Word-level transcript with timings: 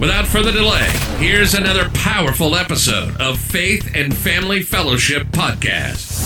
Without 0.00 0.26
further 0.26 0.50
delay, 0.50 0.88
here's 1.18 1.54
another 1.54 1.88
powerful 1.90 2.56
episode 2.56 3.20
of 3.20 3.38
Faith 3.38 3.88
and 3.94 4.16
Family 4.16 4.62
Fellowship 4.62 5.28
Podcast. 5.28 6.18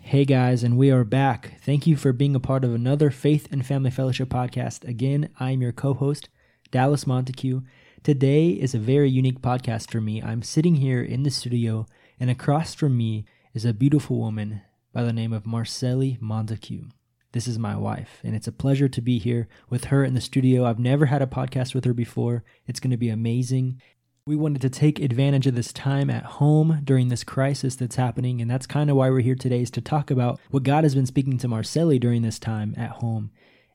Hey 0.00 0.24
guys, 0.24 0.64
and 0.64 0.76
we 0.76 0.90
are 0.90 1.04
back. 1.04 1.60
Thank 1.62 1.86
you 1.86 1.94
for 1.94 2.12
being 2.12 2.34
a 2.34 2.40
part 2.40 2.64
of 2.64 2.74
another 2.74 3.12
Faith 3.12 3.46
and 3.52 3.64
Family 3.64 3.92
Fellowship 3.92 4.28
podcast. 4.28 4.82
Again, 4.88 5.28
I'm 5.38 5.62
your 5.62 5.70
co 5.70 5.94
host, 5.94 6.28
Dallas 6.72 7.06
Montague. 7.06 7.60
Today 8.02 8.48
is 8.48 8.74
a 8.74 8.78
very 8.80 9.08
unique 9.08 9.40
podcast 9.40 9.88
for 9.88 10.00
me. 10.00 10.20
I'm 10.20 10.42
sitting 10.42 10.74
here 10.74 11.00
in 11.00 11.22
the 11.22 11.30
studio, 11.30 11.86
and 12.18 12.28
across 12.28 12.74
from 12.74 12.96
me 12.96 13.24
is 13.52 13.64
a 13.64 13.74
beautiful 13.74 14.16
woman 14.16 14.62
by 14.92 15.02
the 15.02 15.12
name 15.12 15.32
of 15.32 15.42
Marceli 15.42 16.20
Montague. 16.20 16.84
This 17.32 17.48
is 17.48 17.58
my 17.58 17.76
wife, 17.76 18.20
and 18.22 18.36
it's 18.36 18.46
a 18.46 18.52
pleasure 18.52 18.88
to 18.88 19.00
be 19.00 19.18
here 19.18 19.48
with 19.68 19.86
her 19.86 20.04
in 20.04 20.14
the 20.14 20.20
studio. 20.20 20.64
I've 20.64 20.78
never 20.78 21.06
had 21.06 21.20
a 21.20 21.26
podcast 21.26 21.74
with 21.74 21.84
her 21.84 21.92
before. 21.92 22.44
It's 22.68 22.78
going 22.78 22.92
to 22.92 22.96
be 22.96 23.08
amazing. 23.08 23.82
We 24.24 24.36
wanted 24.36 24.62
to 24.62 24.70
take 24.70 25.00
advantage 25.00 25.48
of 25.48 25.56
this 25.56 25.72
time 25.72 26.10
at 26.10 26.24
home 26.24 26.82
during 26.84 27.08
this 27.08 27.24
crisis 27.24 27.74
that's 27.74 27.96
happening, 27.96 28.40
and 28.40 28.48
that's 28.48 28.66
kind 28.66 28.88
of 28.88 28.94
why 28.94 29.10
we're 29.10 29.20
here 29.20 29.34
today 29.34 29.62
is 29.62 29.70
to 29.72 29.80
talk 29.80 30.12
about 30.12 30.38
what 30.50 30.62
God 30.62 30.84
has 30.84 30.94
been 30.94 31.06
speaking 31.06 31.36
to 31.38 31.48
Marceli 31.48 31.98
during 31.98 32.22
this 32.22 32.38
time 32.38 32.74
at 32.76 32.90
home. 32.90 33.32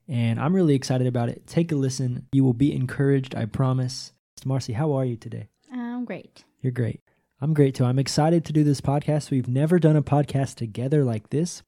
And 0.07 0.39
I'm 0.39 0.55
really 0.55 0.75
excited 0.75 1.07
about 1.07 1.27
it. 1.27 1.47
Take 1.47 1.73
a 1.73 1.75
listen. 1.75 2.27
You 2.31 2.45
will 2.45 2.53
be 2.53 2.73
encouraged, 2.73 3.35
I 3.35 3.43
promise. 3.45 4.13
Marcy, 4.45 4.71
how 4.71 4.93
are 4.93 5.03
you 5.03 5.17
today? 5.17 5.49
I'm 5.73 6.05
great. 6.05 6.45
You're 6.61 6.71
great. 6.71 7.01
I'm 7.41 7.53
great 7.53 7.75
too. 7.75 7.85
I'm 7.85 7.99
excited 7.99 8.45
to 8.45 8.53
do 8.53 8.63
this 8.63 8.81
podcast. 8.81 9.29
We've 9.29 9.47
never 9.47 9.77
done 9.77 9.95
a 9.95 10.01
podcast 10.01 10.55
together 10.55 11.03
like 11.03 11.29
this. 11.29 11.63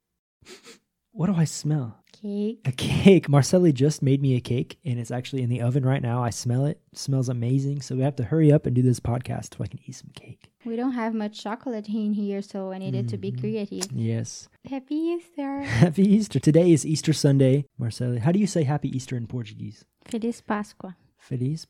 What 1.11 1.27
do 1.27 1.35
I 1.35 1.45
smell? 1.45 2.03
Cake. 2.13 2.61
A 2.65 2.71
cake. 2.71 3.27
Marceli 3.27 3.73
just 3.73 4.01
made 4.01 4.21
me 4.21 4.35
a 4.35 4.39
cake 4.39 4.77
and 4.85 4.99
it's 4.99 5.11
actually 5.11 5.41
in 5.41 5.49
the 5.49 5.61
oven 5.61 5.83
right 5.83 6.01
now. 6.01 6.23
I 6.23 6.29
smell 6.29 6.65
it. 6.65 6.79
it. 6.93 6.97
smells 6.97 7.27
amazing. 7.27 7.81
So 7.81 7.95
we 7.95 8.03
have 8.03 8.15
to 8.17 8.23
hurry 8.23 8.51
up 8.51 8.65
and 8.65 8.75
do 8.75 8.81
this 8.81 8.99
podcast 8.99 9.57
so 9.57 9.63
I 9.63 9.67
can 9.67 9.79
eat 9.85 9.95
some 9.95 10.11
cake. 10.15 10.51
We 10.63 10.75
don't 10.75 10.93
have 10.93 11.13
much 11.13 11.41
chocolate 11.41 11.89
in 11.89 12.13
here, 12.13 12.41
so 12.41 12.71
I 12.71 12.77
needed 12.77 13.07
mm-hmm. 13.07 13.11
to 13.11 13.17
be 13.17 13.31
mm-hmm. 13.31 13.41
creative. 13.41 13.91
Yes. 13.91 14.47
Happy 14.69 14.95
Easter. 14.95 15.61
Happy 15.63 16.03
Easter. 16.03 16.39
Today 16.39 16.71
is 16.71 16.85
Easter 16.85 17.13
Sunday. 17.13 17.65
Marceli, 17.79 18.19
how 18.19 18.31
do 18.31 18.39
you 18.39 18.47
say 18.47 18.63
happy 18.63 18.95
Easter 18.95 19.17
in 19.17 19.27
Portuguese? 19.27 19.83
Feliz 20.05 20.41
Páscoa. 20.41 20.95
Feliz 21.17 21.65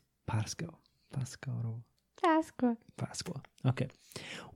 Páscoa. 2.24 2.76
Páscoa. 2.96 3.40
Okay. 3.66 3.88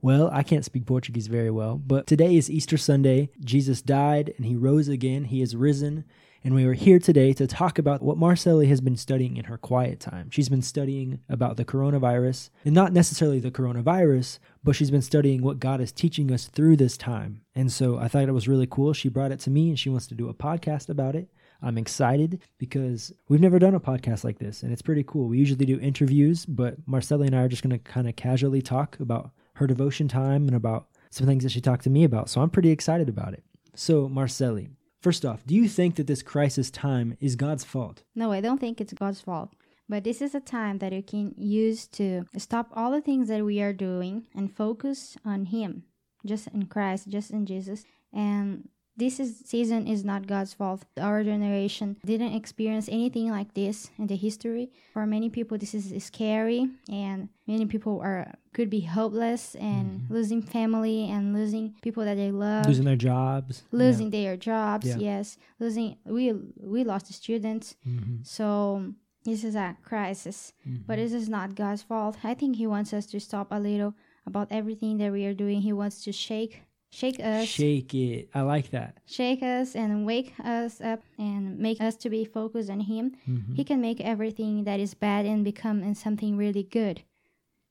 Well, 0.01 0.29
I 0.33 0.43
can't 0.43 0.65
speak 0.65 0.85
Portuguese 0.85 1.27
very 1.27 1.49
well, 1.49 1.77
but 1.77 2.07
today 2.07 2.35
is 2.35 2.49
Easter 2.49 2.77
Sunday. 2.77 3.29
Jesus 3.39 3.81
died 3.81 4.33
and 4.37 4.45
he 4.45 4.55
rose 4.55 4.87
again. 4.89 5.25
He 5.25 5.41
is 5.41 5.55
risen. 5.55 6.03
And 6.45 6.53
we 6.53 6.65
are 6.65 6.73
here 6.73 6.99
today 6.99 7.31
to 7.33 7.47
talk 7.47 7.79
about 7.79 8.01
what 8.01 8.17
Marceli 8.17 8.67
has 8.67 8.81
been 8.81 8.97
studying 8.97 9.37
in 9.37 9.45
her 9.45 9.57
quiet 9.57 10.01
time. 10.01 10.29
She's 10.29 10.49
been 10.49 10.61
studying 10.61 11.21
about 11.29 11.55
the 11.55 11.63
coronavirus, 11.63 12.49
and 12.65 12.75
not 12.75 12.91
necessarily 12.91 13.39
the 13.39 13.49
coronavirus, 13.49 14.39
but 14.61 14.75
she's 14.75 14.91
been 14.91 15.01
studying 15.01 15.41
what 15.41 15.61
God 15.61 15.79
is 15.79 15.93
teaching 15.93 16.33
us 16.33 16.47
through 16.47 16.75
this 16.75 16.97
time. 16.97 17.43
And 17.55 17.71
so 17.71 17.97
I 17.97 18.09
thought 18.09 18.27
it 18.27 18.33
was 18.33 18.49
really 18.49 18.67
cool. 18.67 18.91
She 18.91 19.07
brought 19.07 19.31
it 19.31 19.39
to 19.41 19.49
me 19.49 19.69
and 19.69 19.79
she 19.79 19.89
wants 19.89 20.07
to 20.07 20.15
do 20.15 20.27
a 20.27 20.33
podcast 20.33 20.89
about 20.89 21.15
it. 21.15 21.29
I'm 21.63 21.77
excited 21.77 22.41
because 22.57 23.13
we've 23.29 23.39
never 23.39 23.57
done 23.57 23.73
a 23.73 23.79
podcast 23.79 24.23
like 24.23 24.37
this, 24.37 24.63
and 24.63 24.73
it's 24.73 24.81
pretty 24.81 25.03
cool. 25.03 25.29
We 25.29 25.39
usually 25.39 25.65
do 25.65 25.79
interviews, 25.79 26.45
but 26.45 26.85
Marceli 26.85 27.27
and 27.27 27.35
I 27.35 27.43
are 27.43 27.47
just 27.47 27.63
going 27.63 27.71
to 27.71 27.79
kind 27.79 28.07
of 28.07 28.15
casually 28.15 28.61
talk 28.61 28.99
about 28.99 29.31
her 29.55 29.65
devotion 29.65 30.07
time 30.07 30.47
and 30.47 30.55
about 30.55 30.87
some 31.09 31.25
things 31.25 31.43
that 31.43 31.51
she 31.51 31.61
talked 31.61 31.83
to 31.85 31.89
me 31.89 32.03
about. 32.03 32.29
So 32.29 32.41
I'm 32.41 32.49
pretty 32.49 32.69
excited 32.69 33.07
about 33.07 33.33
it. 33.33 33.43
So, 33.75 34.09
Marceli, 34.09 34.71
first 35.01 35.25
off, 35.25 35.45
do 35.45 35.55
you 35.55 35.67
think 35.67 35.95
that 35.95 36.07
this 36.07 36.21
crisis 36.21 36.69
time 36.69 37.17
is 37.19 37.35
God's 37.35 37.63
fault? 37.63 38.03
No, 38.13 38.31
I 38.31 38.41
don't 38.41 38.59
think 38.59 38.81
it's 38.81 38.93
God's 38.93 39.21
fault. 39.21 39.53
But 39.87 40.03
this 40.03 40.21
is 40.21 40.33
a 40.33 40.39
time 40.39 40.79
that 40.79 40.93
you 40.93 41.03
can 41.03 41.33
use 41.37 41.87
to 41.89 42.25
stop 42.37 42.69
all 42.73 42.91
the 42.91 43.01
things 43.01 43.27
that 43.27 43.43
we 43.43 43.61
are 43.61 43.73
doing 43.73 44.27
and 44.35 44.55
focus 44.55 45.17
on 45.25 45.45
Him, 45.45 45.83
just 46.25 46.47
in 46.47 46.65
Christ, 46.65 47.09
just 47.09 47.31
in 47.31 47.45
Jesus, 47.45 47.83
and 48.11 48.69
this 48.95 49.19
is, 49.19 49.41
season 49.45 49.87
is 49.87 50.05
not 50.05 50.27
God's 50.27 50.53
fault. 50.53 50.85
Our 50.99 51.23
generation 51.23 51.97
didn't 52.05 52.33
experience 52.33 52.87
anything 52.87 53.31
like 53.31 53.53
this 53.53 53.89
in 53.97 54.07
the 54.07 54.15
history. 54.15 54.71
For 54.93 55.05
many 55.05 55.29
people, 55.29 55.57
this 55.57 55.73
is 55.73 56.03
scary, 56.03 56.69
and 56.91 57.29
many 57.47 57.65
people 57.65 58.01
are 58.01 58.33
could 58.53 58.69
be 58.69 58.81
hopeless 58.81 59.55
and 59.55 60.01
mm-hmm. 60.01 60.13
losing 60.13 60.41
family 60.43 61.09
and 61.09 61.33
losing 61.33 61.73
people 61.81 62.05
that 62.05 62.17
they 62.17 62.31
love, 62.31 62.67
losing 62.67 62.85
their 62.85 62.95
jobs, 62.95 63.63
losing 63.71 64.11
yeah. 64.11 64.21
their 64.21 64.37
jobs. 64.37 64.85
Yeah. 64.85 64.97
Yes, 64.97 65.37
losing. 65.59 65.97
We 66.05 66.33
we 66.57 66.83
lost 66.83 67.11
students, 67.13 67.75
mm-hmm. 67.87 68.17
so 68.23 68.93
this 69.25 69.43
is 69.43 69.55
a 69.55 69.75
crisis. 69.83 70.53
Mm-hmm. 70.67 70.83
But 70.85 70.97
this 70.97 71.13
is 71.13 71.29
not 71.29 71.55
God's 71.55 71.81
fault. 71.81 72.17
I 72.23 72.35
think 72.35 72.57
He 72.57 72.67
wants 72.67 72.93
us 72.93 73.07
to 73.07 73.19
stop 73.19 73.47
a 73.51 73.59
little 73.59 73.95
about 74.27 74.49
everything 74.51 74.97
that 74.99 75.11
we 75.11 75.25
are 75.25 75.33
doing. 75.33 75.61
He 75.61 75.73
wants 75.73 76.03
to 76.03 76.11
shake 76.11 76.61
shake 76.93 77.19
us. 77.19 77.47
Shake 77.47 77.93
it. 77.93 78.29
I 78.33 78.41
like 78.41 78.69
that. 78.69 78.97
Shake 79.05 79.41
us 79.41 79.75
and 79.75 80.05
wake 80.05 80.33
us 80.43 80.79
up 80.79 81.01
and 81.17 81.57
make 81.57 81.81
us 81.81 81.95
to 81.97 82.09
be 82.09 82.23
focused 82.23 82.69
on 82.69 82.81
him. 82.81 83.15
Mm-hmm. 83.27 83.55
he 83.55 83.63
can 83.63 83.81
make 83.81 83.99
everything 83.99 84.63
that 84.65 84.79
is 84.79 84.93
bad 84.93 85.25
and 85.25 85.43
become 85.43 85.81
in 85.81 85.95
something 85.95 86.37
really 86.37 86.63
good. 86.63 87.01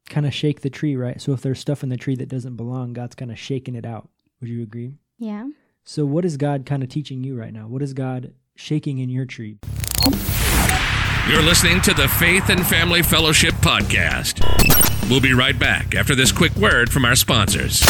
Kind 0.09 0.27
of 0.27 0.35
shake 0.35 0.63
the 0.63 0.71
tree 0.71 0.97
right? 0.97 1.21
So 1.21 1.33
if 1.33 1.41
there's 1.41 1.61
stuff 1.61 1.83
in 1.83 1.89
the 1.89 1.97
tree 1.97 2.17
that 2.17 2.29
doesn't 2.29 2.57
belong 2.57 2.93
god's 2.93 3.15
kind 3.15 3.31
of 3.31 3.39
shaking 3.39 3.75
it 3.75 3.87
out. 3.87 4.09
Would 4.41 4.51
you 4.51 4.63
agree? 4.63 4.99
Yeah. 5.19 5.49
So 5.85 6.05
what 6.05 6.25
is 6.25 6.37
god 6.37 6.67
kind 6.67 6.83
of 6.83 6.89
teaching 6.89 7.23
you 7.23 7.39
right 7.39 7.53
now? 7.53 7.69
What 7.69 7.83
is 7.83 7.95
god 7.95 8.33
shaking 8.57 8.99
in 8.99 9.09
your 9.09 9.25
tree? 9.25 9.59
You're 11.29 11.43
listening 11.43 11.81
to 11.83 11.95
the 11.95 12.09
faith 12.19 12.49
and 12.49 12.67
family 12.67 13.03
fellowship 13.03 13.55
podcast. 13.55 14.41
We'll 15.09 15.21
be 15.21 15.35
right 15.35 15.57
back 15.57 15.95
after 15.95 16.17
this 16.17 16.33
quick 16.33 16.55
word 16.57 16.91
from 16.91 17.05
our 17.05 17.15
sponsors 17.15 17.81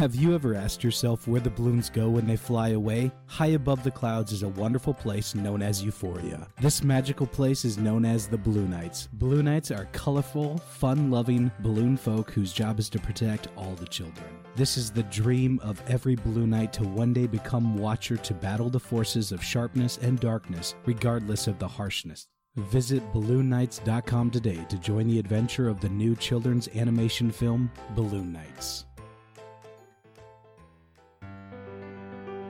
have 0.00 0.14
you 0.14 0.34
ever 0.34 0.54
asked 0.54 0.82
yourself 0.82 1.28
where 1.28 1.42
the 1.42 1.50
balloons 1.50 1.90
go 1.90 2.08
when 2.08 2.26
they 2.26 2.34
fly 2.34 2.70
away? 2.70 3.12
High 3.26 3.48
above 3.48 3.84
the 3.84 3.90
clouds 3.90 4.32
is 4.32 4.42
a 4.42 4.48
wonderful 4.48 4.94
place 4.94 5.34
known 5.34 5.60
as 5.60 5.84
Euphoria. 5.84 6.48
This 6.58 6.82
magical 6.82 7.26
place 7.26 7.66
is 7.66 7.76
known 7.76 8.06
as 8.06 8.26
the 8.26 8.38
Blue 8.38 8.66
Knights. 8.66 9.10
Blue 9.12 9.42
Knights 9.42 9.70
are 9.70 9.90
colorful, 9.92 10.56
fun 10.56 11.10
loving 11.10 11.50
balloon 11.58 11.98
folk 11.98 12.30
whose 12.30 12.54
job 12.54 12.78
is 12.78 12.88
to 12.88 12.98
protect 12.98 13.48
all 13.58 13.74
the 13.74 13.84
children. 13.88 14.24
This 14.56 14.78
is 14.78 14.90
the 14.90 15.02
dream 15.02 15.60
of 15.62 15.82
every 15.86 16.14
Blue 16.14 16.46
Knight 16.46 16.72
to 16.72 16.84
one 16.84 17.12
day 17.12 17.26
become 17.26 17.76
Watcher 17.76 18.16
to 18.16 18.32
battle 18.32 18.70
the 18.70 18.80
forces 18.80 19.32
of 19.32 19.44
sharpness 19.44 19.98
and 19.98 20.18
darkness, 20.18 20.76
regardless 20.86 21.46
of 21.46 21.58
the 21.58 21.68
harshness. 21.68 22.26
Visit 22.56 23.02
BalloonKnights.com 23.12 24.30
today 24.30 24.64
to 24.70 24.78
join 24.78 25.08
the 25.08 25.18
adventure 25.18 25.68
of 25.68 25.80
the 25.80 25.90
new 25.90 26.16
children's 26.16 26.68
animation 26.74 27.30
film, 27.30 27.70
Balloon 27.94 28.32
Knights. 28.32 28.86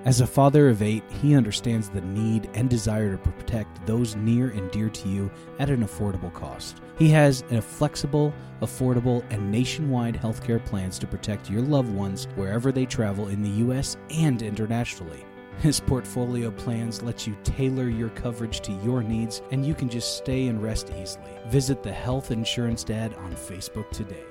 As 0.06 0.22
a 0.22 0.26
father 0.26 0.70
of 0.70 0.80
eight, 0.80 1.04
he 1.20 1.34
understands 1.34 1.90
the 1.90 2.00
need 2.00 2.48
and 2.54 2.70
desire 2.70 3.10
to 3.10 3.18
protect 3.18 3.84
those 3.86 4.16
near 4.16 4.48
and 4.48 4.70
dear 4.70 4.88
to 4.88 5.08
you 5.10 5.30
at 5.58 5.68
an 5.68 5.84
affordable 5.84 6.32
cost. 6.32 6.80
He 6.98 7.10
has 7.10 7.44
a 7.50 7.60
flexible, 7.60 8.32
affordable, 8.62 9.22
and 9.28 9.52
nationwide 9.52 10.18
healthcare 10.18 10.64
plans 10.64 10.98
to 11.00 11.06
protect 11.06 11.50
your 11.50 11.60
loved 11.60 11.92
ones 11.92 12.28
wherever 12.34 12.72
they 12.72 12.86
travel 12.86 13.28
in 13.28 13.42
the 13.42 13.50
U.S. 13.64 13.98
and 14.08 14.40
internationally. 14.40 15.22
His 15.58 15.80
portfolio 15.80 16.50
plans 16.50 17.02
let 17.02 17.26
you 17.26 17.36
tailor 17.44 17.90
your 17.90 18.08
coverage 18.08 18.60
to 18.60 18.72
your 18.82 19.02
needs, 19.02 19.42
and 19.50 19.66
you 19.66 19.74
can 19.74 19.90
just 19.90 20.16
stay 20.16 20.46
and 20.46 20.62
rest 20.62 20.90
easily. 20.98 21.30
Visit 21.48 21.82
the 21.82 21.92
Health 21.92 22.30
Insurance 22.30 22.84
Dad 22.84 23.12
on 23.16 23.32
Facebook 23.32 23.90
today. 23.90 24.24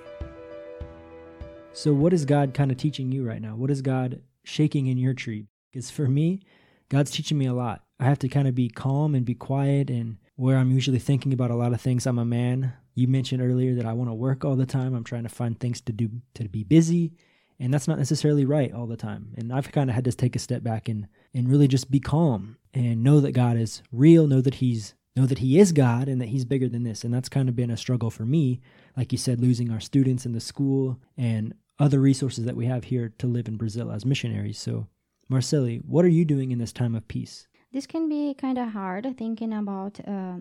So, 1.73 1.93
what 1.93 2.11
is 2.11 2.25
God 2.25 2.55
kind 2.55 2.71
of 2.71 2.77
teaching 2.77 3.11
you 3.11 3.23
right 3.23 3.41
now? 3.41 3.55
What 3.55 3.69
is 3.69 3.83
God 3.83 4.21
shaking 4.43 4.87
in 4.87 4.97
your 4.97 5.13
tree? 5.13 5.45
Because 5.71 5.89
for 5.89 6.07
me, 6.07 6.41
God's 6.89 7.11
teaching 7.11 7.37
me 7.37 7.45
a 7.45 7.53
lot. 7.53 7.83
I 7.99 8.05
have 8.05 8.19
to 8.19 8.29
kind 8.29 8.47
of 8.47 8.55
be 8.55 8.69
calm 8.69 9.13
and 9.13 9.25
be 9.25 9.35
quiet 9.35 9.89
and 9.89 10.17
where 10.35 10.57
I'm 10.57 10.71
usually 10.71 10.99
thinking 10.99 11.33
about 11.33 11.51
a 11.51 11.55
lot 11.55 11.73
of 11.73 11.81
things. 11.81 12.05
I'm 12.05 12.17
a 12.17 12.25
man. 12.25 12.73
You 12.95 13.07
mentioned 13.07 13.41
earlier 13.41 13.75
that 13.75 13.85
I 13.85 13.93
want 13.93 14.09
to 14.09 14.13
work 14.13 14.45
all 14.45 14.55
the 14.55 14.65
time. 14.65 14.95
I'm 14.95 15.03
trying 15.03 15.23
to 15.23 15.29
find 15.29 15.59
things 15.59 15.81
to 15.81 15.93
do 15.93 16.09
to 16.35 16.47
be 16.47 16.63
busy, 16.63 17.13
and 17.59 17.73
that's 17.73 17.87
not 17.87 17.97
necessarily 17.97 18.45
right 18.45 18.73
all 18.73 18.87
the 18.87 18.97
time. 18.97 19.33
And 19.37 19.51
I've 19.51 19.71
kind 19.71 19.89
of 19.89 19.95
had 19.95 20.05
to 20.05 20.11
take 20.13 20.35
a 20.35 20.39
step 20.39 20.63
back 20.63 20.87
and 20.87 21.07
and 21.33 21.49
really 21.49 21.67
just 21.67 21.91
be 21.91 21.99
calm 21.99 22.57
and 22.73 23.03
know 23.03 23.19
that 23.19 23.33
God 23.33 23.57
is 23.57 23.83
real, 23.91 24.27
know 24.27 24.41
that 24.41 24.55
he's 24.55 24.95
know 25.15 25.25
that 25.25 25.39
he 25.39 25.59
is 25.59 25.71
God 25.73 26.07
and 26.07 26.21
that 26.21 26.29
he's 26.29 26.45
bigger 26.45 26.69
than 26.69 26.83
this. 26.83 27.03
And 27.03 27.13
that's 27.13 27.29
kind 27.29 27.49
of 27.49 27.55
been 27.55 27.71
a 27.71 27.77
struggle 27.77 28.09
for 28.09 28.25
me, 28.25 28.61
like 28.95 29.11
you 29.11 29.17
said 29.17 29.41
losing 29.41 29.71
our 29.71 29.81
students 29.81 30.25
in 30.25 30.31
the 30.31 30.39
school 30.39 30.99
and 31.17 31.53
other 31.79 31.99
resources 31.99 32.45
that 32.45 32.55
we 32.55 32.65
have 32.65 32.85
here 32.85 33.13
to 33.17 33.27
live 33.27 33.47
in 33.47 33.57
Brazil 33.57 33.91
as 33.91 34.05
missionaries. 34.05 34.57
So, 34.57 34.87
Marceli, 35.31 35.83
what 35.85 36.05
are 36.05 36.09
you 36.09 36.25
doing 36.25 36.51
in 36.51 36.57
this 36.57 36.73
time 36.73 36.95
of 36.95 37.07
peace? 37.07 37.47
This 37.71 37.85
can 37.85 38.09
be 38.09 38.33
kind 38.33 38.57
of 38.57 38.69
hard 38.69 39.15
thinking 39.17 39.53
about 39.53 39.99
uh, 40.07 40.37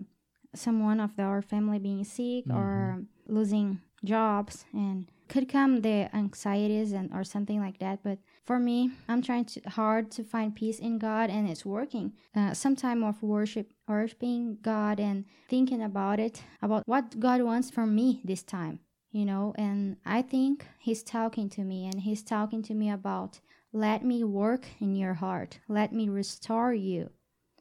someone 0.55 0.99
of 0.99 1.11
our 1.19 1.41
family 1.41 1.77
being 1.79 2.03
sick 2.03 2.45
mm-hmm. 2.45 2.57
or 2.57 3.03
losing 3.27 3.79
jobs 4.03 4.65
and 4.73 5.11
could 5.27 5.47
come 5.47 5.81
the 5.81 6.09
anxieties 6.15 6.91
and 6.91 7.13
or 7.13 7.23
something 7.23 7.59
like 7.59 7.77
that 7.79 7.99
but 8.01 8.17
for 8.45 8.57
me 8.57 8.89
i'm 9.07 9.21
trying 9.21 9.45
to, 9.45 9.61
hard 9.69 10.09
to 10.09 10.23
find 10.23 10.55
peace 10.55 10.79
in 10.79 10.97
god 10.97 11.29
and 11.29 11.47
it's 11.47 11.65
working 11.65 12.13
uh, 12.35 12.53
some 12.53 12.75
time 12.75 13.03
of 13.03 13.21
worship 13.21 13.71
worshiping 13.87 14.57
god 14.61 14.99
and 14.99 15.25
thinking 15.49 15.83
about 15.83 16.19
it 16.19 16.41
about 16.61 16.81
what 16.87 17.19
god 17.19 17.41
wants 17.41 17.69
from 17.69 17.93
me 17.93 18.21
this 18.23 18.41
time 18.41 18.79
you 19.11 19.25
know 19.25 19.53
and 19.57 19.97
i 20.05 20.21
think 20.21 20.65
he's 20.79 21.03
talking 21.03 21.49
to 21.49 21.63
me 21.63 21.85
and 21.85 22.01
he's 22.01 22.23
talking 22.23 22.61
to 22.61 22.73
me 22.73 22.89
about 22.89 23.39
let 23.71 24.03
me 24.03 24.23
work 24.23 24.65
in 24.79 24.95
your 24.95 25.15
heart 25.15 25.59
let 25.67 25.93
me 25.93 26.09
restore 26.09 26.73
you 26.73 27.09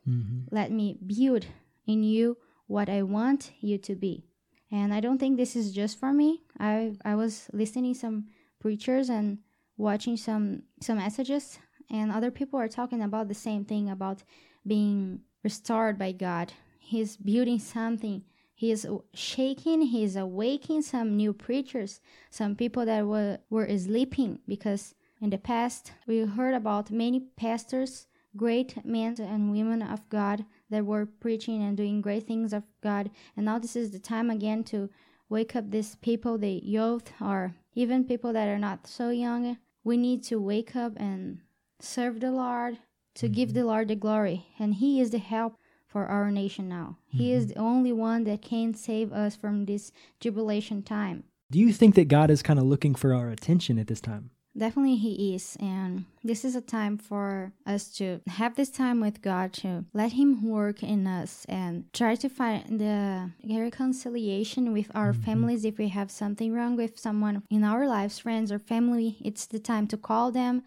Mm-hmm. 0.08 0.54
Let 0.54 0.70
me 0.72 0.98
build 1.04 1.46
in 1.86 2.02
you 2.02 2.38
what 2.66 2.88
I 2.88 3.02
want 3.02 3.52
you 3.60 3.78
to 3.78 3.94
be. 3.94 4.24
And 4.70 4.92
I 4.92 5.00
don't 5.00 5.18
think 5.18 5.36
this 5.36 5.56
is 5.56 5.72
just 5.72 5.98
for 5.98 6.12
me. 6.12 6.42
I 6.58 6.92
I 7.04 7.14
was 7.14 7.48
listening 7.52 7.94
some 7.94 8.26
preachers 8.60 9.08
and 9.08 9.38
watching 9.76 10.16
some 10.16 10.62
some 10.80 10.98
messages 10.98 11.58
and 11.90 12.12
other 12.12 12.30
people 12.30 12.58
are 12.58 12.68
talking 12.68 13.02
about 13.02 13.28
the 13.28 13.34
same 13.34 13.64
thing 13.64 13.88
about 13.88 14.22
being 14.66 15.20
restored 15.42 15.98
by 15.98 16.12
God. 16.12 16.52
He's 16.78 17.16
building 17.16 17.58
something. 17.58 18.22
He's 18.58 18.84
shaking, 19.14 19.82
he's 19.82 20.16
awakening 20.16 20.82
some 20.82 21.16
new 21.16 21.32
preachers, 21.32 22.00
some 22.28 22.56
people 22.56 22.84
that 22.87 23.06
were, 23.06 23.38
were 23.49 23.69
sleeping 23.78 24.40
because 24.49 24.96
in 25.20 25.31
the 25.31 25.38
past 25.38 25.93
we 26.08 26.26
heard 26.26 26.55
about 26.55 26.90
many 26.90 27.20
pastors 27.37 28.08
great 28.37 28.84
men 28.84 29.14
and 29.20 29.52
women 29.52 29.81
of 29.81 30.08
God 30.08 30.44
that 30.70 30.84
were 30.84 31.06
preaching 31.06 31.62
and 31.62 31.76
doing 31.76 32.00
great 32.00 32.26
things 32.26 32.52
of 32.52 32.64
God. 32.82 33.10
And 33.37 33.46
now 33.46 33.60
this 33.60 33.76
is 33.76 33.93
the 33.93 34.00
time 34.00 34.28
again 34.28 34.64
to 34.64 34.90
wake 35.28 35.55
up 35.55 35.70
these 35.70 35.94
people, 35.94 36.37
the 36.37 36.60
youth, 36.64 37.12
or 37.20 37.55
even 37.76 38.05
people 38.05 38.32
that 38.32 38.49
are 38.49 38.58
not 38.58 38.88
so 38.88 39.10
young. 39.10 39.56
We 39.84 39.96
need 39.96 40.25
to 40.25 40.40
wake 40.40 40.75
up 40.75 40.94
and 40.96 41.43
serve 41.81 42.19
the 42.19 42.32
Lord, 42.32 42.78
to 43.14 43.26
mm-hmm. 43.26 43.34
give 43.34 43.55
the 43.55 43.64
Lord 43.64 43.87
the 43.87 43.94
glory. 43.94 44.46
And 44.58 44.75
He 44.75 45.00
is 45.00 45.10
the 45.10 45.19
help 45.19 45.57
for 45.88 46.06
our 46.06 46.31
nation 46.31 46.69
now. 46.69 46.99
Mm-hmm. 47.08 47.19
He 47.19 47.32
is 47.32 47.46
mm-hmm. 47.46 47.55
the 47.55 47.58
only 47.61 47.93
one 47.93 48.25
that 48.25 48.43
can 48.43 48.75
save 48.75 49.12
us 49.12 49.35
from 49.35 49.64
this 49.64 49.90
tribulation 50.20 50.82
time. 50.82 51.25
Do 51.50 51.58
you 51.58 51.73
think 51.73 51.94
that 51.94 52.08
God 52.08 52.31
is 52.31 52.43
kind 52.43 52.58
of 52.58 52.67
looking 52.67 52.94
for 52.94 53.14
our 53.14 53.31
attention 53.31 53.79
at 53.79 53.87
this 53.87 54.02
time? 54.02 54.31
Definitely, 54.56 54.96
He 54.96 55.35
is. 55.35 55.56
And 55.61 56.05
this 56.25 56.44
is 56.44 56.56
a 56.56 56.61
time 56.61 56.99
for 56.99 57.52
us 57.64 57.90
to 57.99 58.20
have 58.26 58.56
this 58.56 58.70
time 58.70 59.00
with 59.00 59.23
God, 59.23 59.52
to 59.55 59.85
let 59.94 60.12
Him 60.12 60.43
work 60.43 60.82
in 60.82 61.06
us 61.06 61.46
and 61.49 61.85
try 61.93 62.17
to 62.17 62.29
find 62.29 62.81
the 62.81 63.31
reconciliation 63.49 64.73
with 64.73 64.91
our 64.94 65.12
mm-hmm. 65.12 65.23
families. 65.23 65.64
If 65.64 65.79
we 65.79 65.88
have 65.88 66.11
something 66.11 66.52
wrong 66.52 66.76
with 66.76 66.99
someone 66.99 67.44
in 67.50 67.62
our 67.62 67.87
lives, 67.87 68.19
friends 68.19 68.50
or 68.50 68.58
family, 68.58 69.17
it's 69.25 69.46
the 69.46 69.61
time 69.61 69.87
to 69.88 69.96
call 69.96 70.32
them 70.32 70.64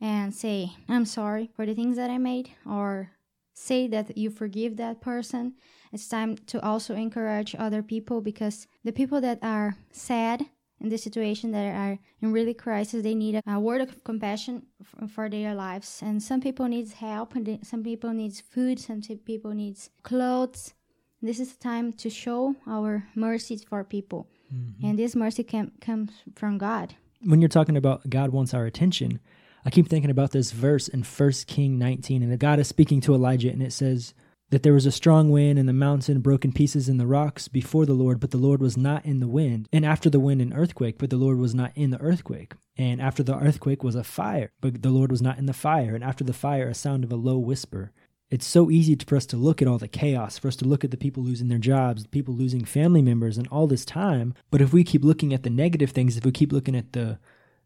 and 0.00 0.34
say, 0.34 0.72
I'm 0.88 1.04
sorry 1.04 1.50
for 1.54 1.66
the 1.66 1.74
things 1.74 1.96
that 1.96 2.10
I 2.10 2.18
made, 2.18 2.50
or 2.66 3.10
say 3.54 3.86
that 3.88 4.18
you 4.18 4.30
forgive 4.30 4.76
that 4.76 5.00
person. 5.00 5.54
It's 5.92 6.08
time 6.08 6.36
to 6.48 6.62
also 6.62 6.94
encourage 6.94 7.54
other 7.56 7.82
people 7.82 8.20
because 8.20 8.66
the 8.82 8.92
people 8.92 9.20
that 9.20 9.38
are 9.42 9.76
sad 9.92 10.46
in 10.80 10.90
this 10.90 11.02
situation 11.02 11.52
that 11.52 11.74
are 11.74 11.98
in 12.20 12.32
really 12.32 12.52
crisis 12.52 13.02
they 13.02 13.14
need 13.14 13.40
a, 13.46 13.60
word 13.60 13.80
of 13.80 14.04
compassion 14.04 14.66
f- 14.80 15.10
for 15.10 15.28
their 15.30 15.54
lives 15.54 16.00
and 16.02 16.22
some 16.22 16.40
people 16.40 16.66
needs 16.66 16.94
help 16.94 17.34
and 17.34 17.58
some 17.62 17.82
people 17.82 18.12
needs 18.12 18.40
food 18.40 18.78
some 18.78 19.00
people 19.24 19.52
needs 19.52 19.90
clothes 20.02 20.74
this 21.22 21.40
is 21.40 21.54
the 21.54 21.62
time 21.62 21.92
to 21.92 22.10
show 22.10 22.54
our 22.66 23.06
mercies 23.14 23.64
for 23.64 23.82
people 23.82 24.28
mm-hmm. 24.52 24.86
and 24.86 24.98
this 24.98 25.16
mercy 25.16 25.42
can, 25.42 25.72
comes 25.80 26.10
from 26.34 26.58
god 26.58 26.94
when 27.22 27.40
you're 27.40 27.48
talking 27.48 27.76
about 27.76 28.08
god 28.10 28.30
wants 28.30 28.52
our 28.52 28.66
attention 28.66 29.20
i 29.64 29.70
keep 29.70 29.88
thinking 29.88 30.10
about 30.10 30.30
this 30.30 30.52
verse 30.52 30.88
in 30.88 31.02
First 31.02 31.46
king 31.46 31.78
19 31.78 32.22
and 32.22 32.38
god 32.38 32.58
is 32.58 32.68
speaking 32.68 33.00
to 33.02 33.14
elijah 33.14 33.50
and 33.50 33.62
it 33.62 33.72
says 33.72 34.14
that 34.54 34.62
there 34.62 34.72
was 34.72 34.86
a 34.86 34.92
strong 34.92 35.30
wind, 35.30 35.58
and 35.58 35.68
the 35.68 35.72
mountain 35.72 36.20
broke 36.20 36.44
in 36.44 36.52
pieces 36.52 36.88
in 36.88 36.96
the 36.96 37.08
rocks 37.08 37.48
before 37.48 37.86
the 37.86 37.92
Lord, 37.92 38.20
but 38.20 38.30
the 38.30 38.38
Lord 38.38 38.60
was 38.60 38.76
not 38.76 39.04
in 39.04 39.18
the 39.18 39.26
wind. 39.26 39.68
And 39.72 39.84
after 39.84 40.08
the 40.08 40.20
wind, 40.20 40.40
an 40.40 40.52
earthquake, 40.52 40.96
but 40.96 41.10
the 41.10 41.16
Lord 41.16 41.38
was 41.38 41.56
not 41.56 41.72
in 41.74 41.90
the 41.90 42.00
earthquake. 42.00 42.52
And 42.76 43.00
after 43.00 43.24
the 43.24 43.36
earthquake 43.36 43.82
was 43.82 43.96
a 43.96 44.04
fire, 44.04 44.52
but 44.60 44.82
the 44.82 44.90
Lord 44.90 45.10
was 45.10 45.20
not 45.22 45.38
in 45.38 45.46
the 45.46 45.52
fire. 45.52 45.96
And 45.96 46.04
after 46.04 46.22
the 46.22 46.32
fire, 46.32 46.68
a 46.68 46.74
sound 46.74 47.02
of 47.02 47.10
a 47.10 47.16
low 47.16 47.38
whisper. 47.38 47.90
It's 48.30 48.46
so 48.46 48.70
easy 48.70 48.96
for 48.96 49.16
us 49.16 49.26
to 49.26 49.36
look 49.36 49.60
at 49.60 49.68
all 49.68 49.78
the 49.78 49.88
chaos, 49.88 50.38
for 50.38 50.46
us 50.48 50.56
to 50.56 50.64
look 50.64 50.84
at 50.84 50.90
the 50.90 50.96
people 50.96 51.22
losing 51.22 51.48
their 51.48 51.58
jobs, 51.58 52.04
the 52.04 52.08
people 52.08 52.34
losing 52.34 52.64
family 52.64 53.02
members, 53.02 53.38
and 53.38 53.46
all 53.48 53.66
this 53.66 53.84
time. 53.84 54.34
But 54.52 54.60
if 54.60 54.72
we 54.72 54.82
keep 54.84 55.04
looking 55.04 55.34
at 55.34 55.42
the 55.42 55.50
negative 55.50 55.90
things, 55.90 56.16
if 56.16 56.24
we 56.24 56.32
keep 56.32 56.52
looking 56.52 56.76
at 56.76 56.92
the 56.92 57.18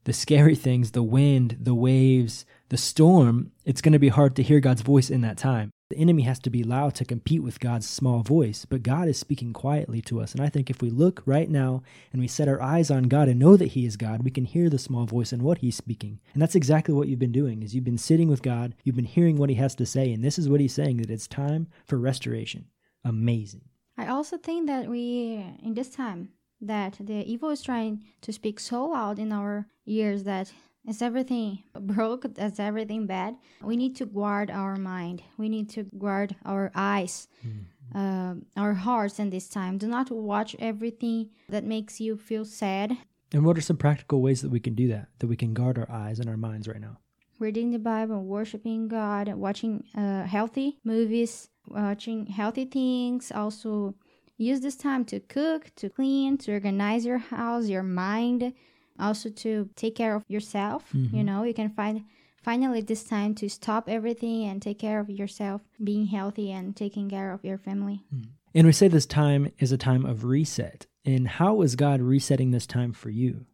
the 0.04 0.12
scary 0.12 0.54
things, 0.54 0.92
the 0.92 1.02
wind, 1.02 1.56
the 1.60 1.74
waves, 1.74 2.44
the 2.68 2.76
storm, 2.76 3.52
it's 3.64 3.80
going 3.80 3.92
to 3.92 3.98
be 3.98 4.08
hard 4.08 4.36
to 4.36 4.42
hear 4.42 4.60
God's 4.60 4.82
voice 4.82 5.10
in 5.10 5.20
that 5.22 5.38
time. 5.38 5.70
The 5.90 5.96
enemy 5.96 6.24
has 6.24 6.38
to 6.40 6.50
be 6.50 6.62
loud 6.62 6.94
to 6.96 7.06
compete 7.06 7.42
with 7.42 7.60
God's 7.60 7.88
small 7.88 8.22
voice, 8.22 8.66
but 8.66 8.82
God 8.82 9.08
is 9.08 9.18
speaking 9.18 9.54
quietly 9.54 10.02
to 10.02 10.20
us. 10.20 10.32
And 10.32 10.42
I 10.42 10.50
think 10.50 10.68
if 10.68 10.82
we 10.82 10.90
look 10.90 11.22
right 11.24 11.48
now 11.48 11.82
and 12.12 12.20
we 12.20 12.28
set 12.28 12.46
our 12.46 12.60
eyes 12.60 12.90
on 12.90 13.04
God 13.04 13.26
and 13.28 13.40
know 13.40 13.56
that 13.56 13.68
he 13.72 13.86
is 13.86 13.96
God, 13.96 14.22
we 14.22 14.30
can 14.30 14.44
hear 14.44 14.68
the 14.68 14.78
small 14.78 15.06
voice 15.06 15.32
and 15.32 15.40
what 15.40 15.58
he's 15.58 15.76
speaking. 15.76 16.20
And 16.34 16.42
that's 16.42 16.54
exactly 16.54 16.92
what 16.92 17.08
you've 17.08 17.18
been 17.18 17.32
doing 17.32 17.62
is 17.62 17.74
you've 17.74 17.84
been 17.84 17.96
sitting 17.96 18.28
with 18.28 18.42
God, 18.42 18.74
you've 18.84 18.96
been 18.96 19.06
hearing 19.06 19.38
what 19.38 19.48
he 19.48 19.56
has 19.56 19.74
to 19.76 19.86
say, 19.86 20.12
and 20.12 20.22
this 20.22 20.38
is 20.38 20.46
what 20.46 20.60
he's 20.60 20.74
saying 20.74 20.98
that 20.98 21.10
it's 21.10 21.26
time 21.26 21.68
for 21.86 21.96
restoration. 21.96 22.66
Amazing. 23.02 23.62
I 23.96 24.08
also 24.08 24.36
think 24.36 24.66
that 24.66 24.88
we 24.88 25.42
in 25.62 25.72
this 25.72 25.88
time 25.88 26.28
that 26.60 26.96
the 27.00 27.24
evil 27.30 27.50
is 27.50 27.62
trying 27.62 28.04
to 28.22 28.32
speak 28.32 28.58
so 28.60 28.86
loud 28.86 29.18
in 29.18 29.32
our 29.32 29.66
ears 29.86 30.24
that 30.24 30.52
is 30.86 31.02
everything 31.02 31.62
broke? 31.80 32.24
Is 32.38 32.58
everything 32.58 33.06
bad? 33.06 33.36
We 33.62 33.76
need 33.76 33.96
to 33.96 34.06
guard 34.06 34.50
our 34.50 34.76
mind. 34.76 35.22
We 35.36 35.48
need 35.48 35.68
to 35.70 35.84
guard 35.98 36.34
our 36.44 36.70
eyes, 36.74 37.28
mm-hmm. 37.46 37.98
uh, 37.98 38.34
our 38.56 38.74
hearts 38.74 39.18
in 39.18 39.30
this 39.30 39.48
time. 39.48 39.78
Do 39.78 39.86
not 39.86 40.10
watch 40.10 40.56
everything 40.58 41.30
that 41.48 41.64
makes 41.64 42.00
you 42.00 42.16
feel 42.16 42.44
sad. 42.44 42.96
And 43.32 43.44
what 43.44 43.58
are 43.58 43.62
some 43.62 43.76
practical 43.76 44.22
ways 44.22 44.40
that 44.40 44.50
we 44.50 44.60
can 44.60 44.74
do 44.74 44.88
that? 44.88 45.08
That 45.18 45.26
we 45.26 45.36
can 45.36 45.52
guard 45.52 45.78
our 45.78 45.90
eyes 45.90 46.18
and 46.18 46.28
our 46.30 46.38
minds 46.38 46.66
right 46.66 46.80
now? 46.80 46.96
Reading 47.38 47.70
the 47.70 47.78
Bible, 47.78 48.24
worshiping 48.24 48.88
God, 48.88 49.28
watching 49.34 49.84
uh, 49.94 50.24
healthy 50.24 50.78
movies, 50.82 51.50
watching 51.68 52.26
healthy 52.26 52.64
things. 52.64 53.30
Also, 53.30 53.94
use 54.38 54.60
this 54.60 54.76
time 54.76 55.04
to 55.06 55.20
cook, 55.20 55.70
to 55.76 55.90
clean, 55.90 56.38
to 56.38 56.52
organize 56.52 57.04
your 57.04 57.18
house, 57.18 57.66
your 57.66 57.82
mind 57.82 58.54
also 58.98 59.28
to 59.30 59.68
take 59.76 59.94
care 59.94 60.14
of 60.14 60.24
yourself. 60.28 60.84
Mm-hmm. 60.94 61.16
you 61.16 61.24
know 61.24 61.42
you 61.42 61.54
can 61.54 61.70
find 61.70 62.04
finally 62.42 62.80
this 62.80 63.04
time 63.04 63.34
to 63.34 63.48
stop 63.48 63.88
everything 63.88 64.44
and 64.44 64.62
take 64.62 64.78
care 64.78 65.00
of 65.00 65.10
yourself 65.10 65.62
being 65.82 66.06
healthy 66.06 66.50
and 66.50 66.74
taking 66.74 67.10
care 67.10 67.32
of 67.32 67.44
your 67.44 67.58
family. 67.58 68.04
Mm. 68.14 68.28
and 68.54 68.66
we 68.66 68.72
say 68.72 68.88
this 68.88 69.06
time 69.06 69.52
is 69.58 69.72
a 69.72 69.78
time 69.78 70.04
of 70.06 70.24
reset. 70.24 70.86
And 71.04 71.28
how 71.28 71.62
is 71.62 71.74
god 71.76 72.00
resetting 72.00 72.50
this 72.50 72.66
time 72.66 72.92
for 72.92 73.08
you? 73.08 73.46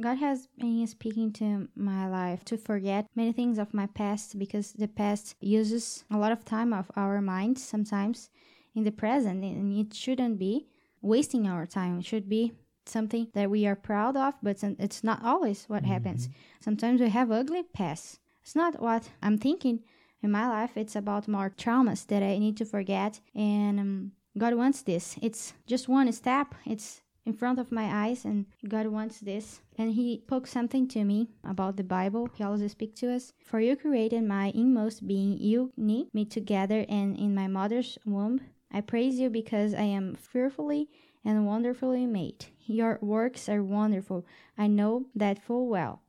God 0.00 0.16
has 0.18 0.48
been 0.58 0.86
speaking 0.86 1.32
to 1.34 1.68
my 1.76 2.08
life 2.08 2.44
to 2.46 2.56
forget 2.56 3.06
many 3.14 3.32
things 3.32 3.58
of 3.58 3.74
my 3.74 3.86
past 3.86 4.38
because 4.38 4.72
the 4.72 4.88
past 4.88 5.36
uses 5.40 6.04
a 6.10 6.16
lot 6.16 6.32
of 6.32 6.46
time 6.46 6.72
of 6.72 6.90
our 6.96 7.20
minds 7.20 7.62
sometimes 7.62 8.30
in 8.74 8.84
the 8.84 8.92
present 8.92 9.44
and 9.44 9.76
it 9.78 9.94
shouldn't 9.94 10.38
be 10.38 10.66
wasting 11.00 11.46
our 11.46 11.66
time. 11.66 11.98
It 11.98 12.06
should 12.06 12.28
be 12.28 12.52
something 12.86 13.28
that 13.34 13.50
we 13.50 13.66
are 13.66 13.76
proud 13.76 14.16
of, 14.16 14.34
but 14.42 14.62
it's 14.62 15.04
not 15.04 15.24
always 15.24 15.64
what 15.64 15.82
mm-hmm. 15.82 15.92
happens. 15.92 16.28
Sometimes 16.60 17.00
we 17.00 17.10
have 17.10 17.30
ugly 17.30 17.62
past. 17.62 18.18
It's 18.42 18.56
not 18.56 18.80
what 18.80 19.10
I'm 19.22 19.38
thinking 19.38 19.80
in 20.22 20.30
my 20.30 20.48
life. 20.48 20.76
It's 20.76 20.96
about 20.96 21.28
more 21.28 21.50
traumas 21.50 22.06
that 22.06 22.22
I 22.22 22.38
need 22.38 22.56
to 22.58 22.64
forget. 22.64 23.20
And 23.34 23.80
um, 23.80 24.12
God 24.36 24.54
wants 24.54 24.82
this. 24.82 25.16
It's 25.22 25.54
just 25.66 25.88
one 25.88 26.10
step. 26.12 26.54
It's 26.66 27.02
in 27.24 27.32
front 27.32 27.60
of 27.60 27.70
my 27.70 27.84
eyes 27.84 28.24
and 28.24 28.46
God 28.68 28.86
wants 28.88 29.20
this. 29.20 29.60
And 29.78 29.92
he 29.92 30.22
spoke 30.24 30.46
something 30.46 30.88
to 30.88 31.04
me 31.04 31.28
about 31.44 31.76
the 31.76 31.84
Bible. 31.84 32.28
He 32.34 32.42
always 32.42 32.72
speaks 32.72 33.00
to 33.00 33.14
us. 33.14 33.32
For 33.44 33.60
you 33.60 33.76
created 33.76 34.24
my 34.24 34.52
inmost 34.54 35.06
being. 35.06 35.38
You 35.38 35.72
knit 35.76 36.12
me 36.12 36.24
together 36.24 36.84
and 36.88 37.16
in 37.16 37.34
my 37.34 37.46
mother's 37.46 37.98
womb. 38.04 38.40
I 38.72 38.80
praise 38.80 39.18
you 39.18 39.28
because 39.28 39.74
I 39.74 39.82
am 39.82 40.14
fearfully 40.14 40.88
and 41.24 41.46
wonderfully 41.46 42.06
made. 42.06 42.46
Your 42.66 42.98
works 43.02 43.48
are 43.48 43.62
wonderful. 43.62 44.26
I 44.56 44.66
know 44.66 45.06
that 45.14 45.42
full 45.42 45.68
well. 45.68 46.02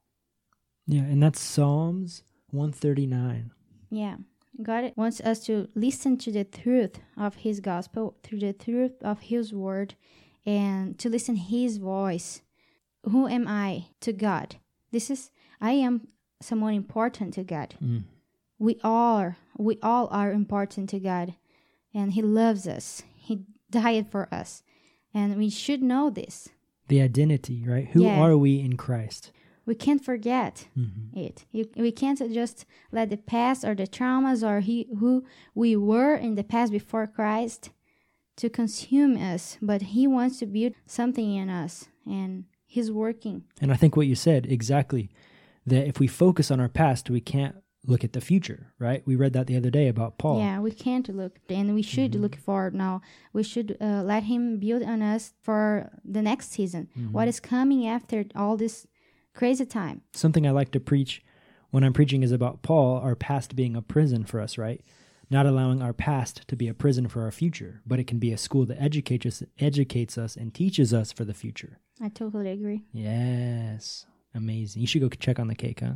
Yeah, 0.87 1.01
and 1.01 1.21
that's 1.21 1.39
Psalms 1.41 2.23
139. 2.51 3.51
Yeah. 3.89 4.17
God 4.61 4.93
wants 4.95 5.19
us 5.21 5.39
to 5.45 5.67
listen 5.75 6.17
to 6.17 6.31
the 6.31 6.43
truth 6.43 6.99
of 7.17 7.35
his 7.35 7.59
gospel, 7.59 8.15
through 8.23 8.39
the 8.39 8.53
truth 8.53 9.01
of 9.01 9.21
his 9.21 9.51
word, 9.51 9.95
and 10.45 10.97
to 10.99 11.09
listen 11.09 11.35
his 11.35 11.77
voice. 11.77 12.41
Who 13.03 13.27
am 13.27 13.47
I 13.47 13.87
to 14.01 14.13
God? 14.13 14.57
This 14.91 15.09
is 15.09 15.31
I 15.59 15.71
am 15.71 16.07
someone 16.39 16.73
important 16.73 17.33
to 17.33 17.43
God. 17.43 17.75
Mm. 17.83 18.03
We 18.59 18.79
are 18.83 19.37
we 19.57 19.79
all 19.81 20.07
are 20.11 20.31
important 20.31 20.89
to 20.91 20.99
God 20.99 21.35
and 21.93 22.13
he 22.13 22.21
loves 22.21 22.67
us. 22.67 23.03
He 23.15 23.43
died 23.69 24.07
for 24.11 24.27
us. 24.33 24.63
And 25.13 25.37
we 25.37 25.49
should 25.49 25.81
know 25.83 26.09
this. 26.09 26.49
The 26.87 27.01
identity, 27.01 27.63
right? 27.67 27.87
Who 27.89 28.03
Yeah. 28.03 28.19
are 28.19 28.37
we 28.37 28.59
in 28.59 28.77
Christ? 28.77 29.31
We 29.65 29.75
can't 29.75 30.03
forget 30.03 30.67
Mhm. 30.77 31.15
it. 31.15 31.45
You, 31.51 31.69
we 31.77 31.91
can't 31.91 32.19
just 32.33 32.65
let 32.91 33.09
the 33.09 33.17
past 33.17 33.63
or 33.63 33.73
the 33.75 33.87
traumas 33.87 34.45
or 34.45 34.59
he, 34.59 34.87
who 34.99 35.23
we 35.55 35.75
were 35.75 36.15
in 36.15 36.35
the 36.35 36.43
past 36.43 36.71
before 36.71 37.07
Christ 37.07 37.69
to 38.35 38.49
consume 38.49 39.15
us. 39.15 39.57
But 39.61 39.81
He 39.95 40.05
wants 40.07 40.39
to 40.39 40.45
build 40.47 40.73
something 40.85 41.33
in 41.35 41.49
us, 41.49 41.87
and 42.05 42.45
He's 42.65 42.91
working. 42.91 43.43
And 43.61 43.71
I 43.71 43.75
think 43.75 43.95
what 43.95 44.07
you 44.07 44.15
said 44.15 44.45
exactly 44.47 45.09
that 45.65 45.87
if 45.87 45.99
we 45.99 46.07
focus 46.07 46.51
on 46.51 46.59
our 46.59 46.67
past, 46.67 47.09
we 47.09 47.21
can't 47.21 47.55
look 47.85 48.03
at 48.03 48.13
the 48.13 48.21
future, 48.21 48.73
right? 48.79 49.03
We 49.05 49.15
read 49.15 49.33
that 49.33 49.47
the 49.47 49.57
other 49.57 49.69
day 49.69 49.87
about 49.87 50.17
Paul. 50.17 50.39
Yeah, 50.39 50.59
we 50.59 50.71
can't 50.71 51.07
look, 51.09 51.39
and 51.49 51.73
we 51.75 51.81
should 51.81 52.15
look 52.15 52.35
forward 52.35 52.73
now. 52.73 53.01
We 53.33 53.43
should 53.43 53.77
uh, 53.81 54.03
let 54.03 54.23
Him 54.23 54.59
build 54.59 54.83
on 54.83 55.01
us 55.01 55.33
for 55.41 55.91
the 56.03 56.21
next 56.21 56.51
season. 56.51 56.89
What 57.11 57.27
is 57.27 57.39
coming 57.39 57.85
after 57.87 58.25
all 58.35 58.57
this 58.57 58.87
crazy 59.33 59.65
time? 59.65 60.01
Something 60.13 60.47
I 60.47 60.51
like 60.51 60.71
to 60.71 60.79
preach 60.79 61.21
when 61.71 61.83
I'm 61.83 61.93
preaching 61.93 62.21
is 62.23 62.31
about 62.31 62.61
Paul, 62.61 62.99
our 62.99 63.15
past 63.15 63.55
being 63.55 63.75
a 63.75 63.81
prison 63.81 64.25
for 64.25 64.39
us, 64.39 64.57
right? 64.57 64.81
Not 65.29 65.47
allowing 65.47 65.81
our 65.81 65.93
past 65.93 66.47
to 66.47 66.55
be 66.55 66.67
a 66.67 66.73
prison 66.73 67.07
for 67.07 67.23
our 67.23 67.31
future, 67.31 67.81
but 67.85 67.99
it 67.99 68.05
can 68.05 68.19
be 68.19 68.31
a 68.31 68.37
school 68.37 68.65
that 68.67 68.79
educates 68.79 69.25
us, 69.25 69.43
educates 69.59 70.15
us 70.17 70.35
and 70.35 70.53
teaches 70.53 70.93
us 70.93 71.11
for 71.11 71.25
the 71.25 71.33
future. 71.33 71.79
I 71.99 72.09
totally 72.09 72.49
agree. 72.51 72.83
Yes. 72.91 74.05
Amazing. 74.35 74.81
You 74.81 74.87
should 74.87 75.01
go 75.01 75.09
check 75.09 75.39
on 75.39 75.47
the 75.47 75.55
cake, 75.55 75.79
huh? 75.79 75.93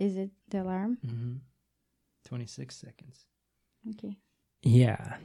Is 0.00 0.16
it 0.16 0.30
the 0.48 0.62
alarm? 0.62 0.98
Mm-hmm. 1.06 1.34
26 2.26 2.74
seconds. 2.74 3.26
Okay. 3.90 4.16
Yeah. 4.62 5.16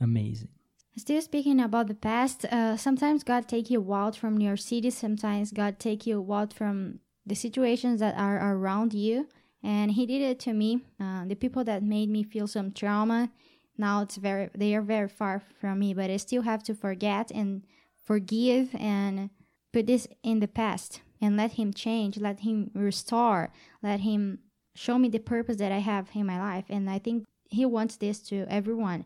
Amazing. 0.00 0.48
Still 0.96 1.22
speaking 1.22 1.60
about 1.60 1.86
the 1.86 1.94
past, 1.94 2.44
uh, 2.46 2.76
sometimes 2.76 3.22
God 3.22 3.48
take 3.48 3.70
you 3.70 3.94
out 3.94 4.16
from 4.16 4.40
your 4.40 4.56
city. 4.56 4.90
Sometimes 4.90 5.52
God 5.52 5.78
take 5.78 6.06
you 6.06 6.26
out 6.32 6.52
from 6.52 6.98
the 7.24 7.34
situations 7.34 8.00
that 8.00 8.16
are 8.16 8.54
around 8.54 8.92
you, 8.92 9.28
and 9.62 9.92
He 9.92 10.04
did 10.04 10.20
it 10.20 10.40
to 10.40 10.52
me. 10.52 10.80
Uh, 11.00 11.24
the 11.26 11.36
people 11.36 11.62
that 11.64 11.82
made 11.82 12.10
me 12.10 12.24
feel 12.24 12.48
some 12.48 12.72
trauma, 12.72 13.30
now 13.78 14.02
it's 14.02 14.16
very 14.16 14.50
they 14.54 14.74
are 14.74 14.82
very 14.82 15.08
far 15.08 15.40
from 15.60 15.78
me, 15.78 15.94
but 15.94 16.10
I 16.10 16.16
still 16.16 16.42
have 16.42 16.62
to 16.64 16.74
forget 16.74 17.30
and 17.30 17.62
forgive 18.04 18.74
and 18.74 19.30
put 19.72 19.86
this 19.86 20.08
in 20.24 20.40
the 20.40 20.48
past 20.48 21.02
and 21.20 21.36
let 21.36 21.52
Him 21.52 21.72
change, 21.72 22.18
let 22.18 22.40
Him 22.40 22.70
restore, 22.74 23.52
let 23.82 24.00
Him 24.00 24.38
show 24.74 24.98
me 24.98 25.08
the 25.08 25.18
purpose 25.18 25.56
that 25.56 25.72
I 25.72 25.78
have 25.78 26.08
in 26.14 26.26
my 26.26 26.38
life. 26.38 26.64
And 26.68 26.88
I 26.88 26.98
think 26.98 27.24
He 27.50 27.66
wants 27.66 27.96
this 27.96 28.20
to 28.28 28.46
everyone. 28.48 29.04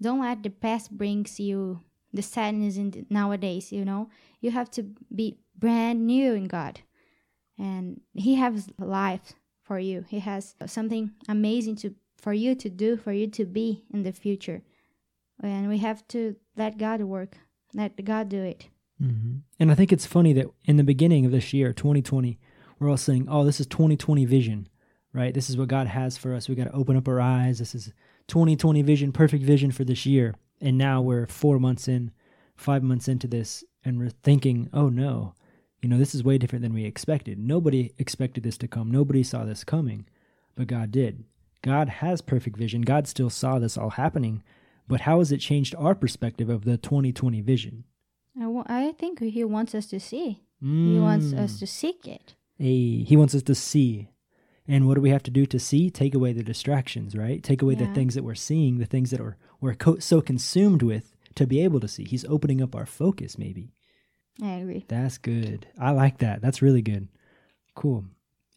Don't 0.00 0.20
let 0.20 0.42
the 0.42 0.50
past 0.50 0.96
brings 0.96 1.38
you 1.38 1.80
the 2.12 2.22
sadness 2.22 2.76
in 2.76 2.90
the, 2.90 3.04
nowadays 3.10 3.72
you 3.72 3.84
know? 3.84 4.08
You 4.40 4.50
have 4.50 4.70
to 4.72 4.84
be 5.14 5.38
brand 5.56 6.06
new 6.06 6.32
in 6.34 6.46
god. 6.46 6.80
And 7.58 8.00
he 8.14 8.36
has 8.36 8.68
life 8.78 9.34
for 9.62 9.78
you. 9.78 10.04
He 10.08 10.20
has 10.20 10.54
something 10.66 11.12
amazing 11.28 11.76
to 11.76 11.94
for 12.16 12.32
you 12.32 12.54
to 12.54 12.68
do 12.68 12.96
for 12.96 13.12
you 13.12 13.26
to 13.28 13.44
be 13.44 13.84
in 13.92 14.02
the 14.02 14.12
future. 14.12 14.62
And 15.42 15.68
we 15.68 15.78
have 15.78 16.06
to 16.08 16.36
let 16.56 16.78
god 16.78 17.02
work. 17.02 17.36
Let 17.74 18.02
god 18.04 18.28
do 18.28 18.42
it 18.42 18.68
hmm 19.00 19.38
And 19.58 19.70
I 19.70 19.74
think 19.74 19.92
it's 19.92 20.06
funny 20.06 20.32
that 20.34 20.46
in 20.64 20.76
the 20.76 20.84
beginning 20.84 21.24
of 21.24 21.32
this 21.32 21.52
year, 21.52 21.72
2020, 21.72 22.38
we're 22.78 22.90
all 22.90 22.96
saying, 22.96 23.26
oh, 23.28 23.44
this 23.44 23.60
is 23.60 23.66
2020 23.66 24.24
vision, 24.24 24.68
right? 25.12 25.34
This 25.34 25.50
is 25.50 25.56
what 25.56 25.68
God 25.68 25.86
has 25.86 26.16
for 26.16 26.34
us. 26.34 26.48
We 26.48 26.54
got 26.54 26.64
to 26.64 26.72
open 26.74 26.96
up 26.96 27.08
our 27.08 27.20
eyes. 27.20 27.58
This 27.58 27.74
is 27.74 27.92
2020 28.28 28.82
vision, 28.82 29.12
perfect 29.12 29.44
vision 29.44 29.70
for 29.70 29.84
this 29.84 30.06
year. 30.06 30.34
And 30.60 30.76
now 30.78 31.00
we're 31.00 31.26
four 31.26 31.58
months 31.58 31.88
in, 31.88 32.12
five 32.56 32.82
months 32.82 33.08
into 33.08 33.26
this, 33.26 33.64
and 33.84 33.98
we're 33.98 34.10
thinking, 34.22 34.68
oh 34.72 34.88
no, 34.88 35.34
you 35.82 35.88
know, 35.88 35.96
this 35.96 36.14
is 36.14 36.22
way 36.22 36.36
different 36.36 36.62
than 36.62 36.74
we 36.74 36.84
expected. 36.84 37.38
Nobody 37.38 37.92
expected 37.98 38.42
this 38.42 38.58
to 38.58 38.68
come. 38.68 38.90
Nobody 38.90 39.22
saw 39.22 39.44
this 39.44 39.64
coming, 39.64 40.06
but 40.54 40.66
God 40.66 40.90
did. 40.90 41.24
God 41.62 41.88
has 41.88 42.20
perfect 42.20 42.56
vision. 42.56 42.82
God 42.82 43.06
still 43.06 43.30
saw 43.30 43.58
this 43.58 43.78
all 43.78 43.90
happening. 43.90 44.42
But 44.86 45.02
how 45.02 45.18
has 45.18 45.32
it 45.32 45.38
changed 45.38 45.74
our 45.76 45.94
perspective 45.94 46.50
of 46.50 46.64
the 46.64 46.76
2020 46.76 47.40
vision? 47.40 47.84
I 48.38 48.46
I 48.66 48.92
think 48.92 49.20
he 49.20 49.44
wants 49.44 49.74
us 49.74 49.86
to 49.86 50.00
see 50.00 50.42
he 50.60 50.98
wants 50.98 51.32
us 51.32 51.56
Mm. 51.56 51.58
to 51.60 51.66
seek 51.66 52.06
it 52.06 52.34
Hey, 52.58 53.02
he 53.04 53.16
wants 53.16 53.34
us 53.34 53.42
to 53.44 53.54
see. 53.54 54.10
And 54.68 54.86
what 54.86 54.94
do 54.96 55.00
we 55.00 55.08
have 55.08 55.22
to 55.22 55.30
do 55.30 55.46
to 55.46 55.58
see? 55.58 55.88
Take 55.88 56.14
away 56.14 56.34
the 56.34 56.42
distractions, 56.42 57.16
right? 57.16 57.42
Take 57.42 57.62
away 57.62 57.74
the 57.74 57.86
things 57.94 58.14
that 58.14 58.22
we're 58.22 58.34
seeing, 58.34 58.76
the 58.78 58.84
things 58.84 59.10
that 59.12 59.20
are 59.20 59.38
we're 59.62 59.74
co- 59.74 59.98
so 59.98 60.20
consumed 60.20 60.82
with 60.82 61.16
to 61.36 61.46
be 61.46 61.60
able 61.64 61.80
to 61.80 61.88
see. 61.88 62.04
He's 62.04 62.26
opening 62.26 62.60
up 62.60 62.74
our 62.76 62.84
focus, 62.84 63.38
maybe. 63.38 63.72
i 64.42 64.50
agree 64.60 64.84
That's 64.88 65.16
good. 65.16 65.66
I 65.78 65.92
like 65.92 66.18
that. 66.18 66.42
That's 66.42 66.60
really 66.60 66.82
good. 66.82 67.08
Cool. 67.74 68.04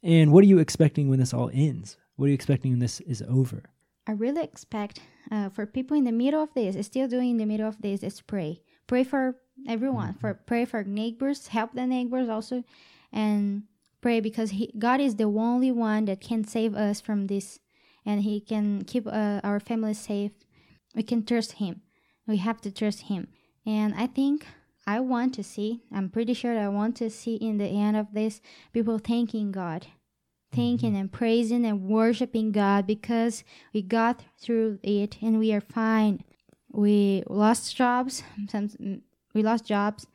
And 0.04 0.34
what 0.34 0.44
are 0.44 0.48
you 0.48 0.60
expecting 0.60 1.08
when 1.10 1.20
this 1.20 1.34
all 1.34 1.50
ends? 1.54 1.96
What 2.18 2.26
are 2.26 2.30
you 2.30 2.36
expecting 2.36 2.72
when 2.74 2.80
this 2.80 3.00
is 3.02 3.24
over? 3.30 3.64
I 4.06 4.12
really 4.12 4.44
expect 4.44 5.00
uh, 5.32 5.48
for 5.48 5.66
people 5.66 5.96
in 5.96 6.04
the 6.04 6.12
middle 6.12 6.44
of 6.44 6.54
this, 6.54 6.76
still 6.86 7.08
doing 7.08 7.30
in 7.32 7.38
the 7.38 7.46
middle 7.46 7.68
of 7.70 7.82
this, 7.82 8.04
is 8.04 8.20
pray. 8.20 8.62
Pray 8.86 9.06
for 9.06 9.38
everyone. 9.68 10.16
For 10.16 10.34
pray 10.34 10.66
for 10.66 10.84
neighbors, 10.84 11.48
help 11.48 11.74
the 11.74 11.86
neighbors 11.86 12.30
also, 12.30 12.64
and 13.12 13.64
pray 14.02 14.20
because 14.20 14.52
he, 14.52 14.72
God 14.78 15.00
is 15.00 15.16
the 15.16 15.26
only 15.26 15.72
one 15.72 16.06
that 16.06 16.22
can 16.22 16.44
save 16.44 16.76
us 16.76 17.02
from 17.02 17.28
this, 17.28 17.60
and 18.06 18.22
He 18.22 18.40
can 18.40 18.84
keep 18.84 19.08
uh, 19.08 19.42
our 19.44 19.60
family 19.60 19.94
safe. 19.94 20.32
We 20.96 21.04
can 21.04 21.26
trust 21.26 21.54
Him. 21.54 21.82
We 22.28 22.38
have 22.38 22.62
to 22.62 22.72
trust 22.72 23.04
Him, 23.04 23.28
and 23.66 23.94
I 23.96 24.08
think 24.08 24.46
I 24.86 25.00
want 25.00 25.34
to 25.36 25.44
see. 25.44 25.82
I'm 25.92 26.10
pretty 26.10 26.34
sure 26.34 26.58
I 26.58 26.68
want 26.68 26.96
to 26.98 27.10
see 27.10 27.36
in 27.36 27.58
the 27.58 27.68
end 27.68 27.96
of 27.96 28.14
this 28.14 28.42
people 28.74 28.98
thanking 29.00 29.52
God 29.52 29.88
thanking 30.54 30.96
and 30.96 31.12
praising 31.12 31.66
and 31.66 31.82
worshiping 31.82 32.52
God 32.52 32.86
because 32.86 33.44
we 33.74 33.82
got 33.82 34.24
through 34.40 34.80
it 34.84 35.18
and 35.22 35.40
we 35.40 35.52
are 35.54 35.62
fine. 35.62 36.24
We 36.72 37.24
lost 37.28 37.76
jobs, 37.76 38.24
some 38.50 39.02
we 39.34 39.44
lost 39.44 39.66
jobs. 39.66 40.08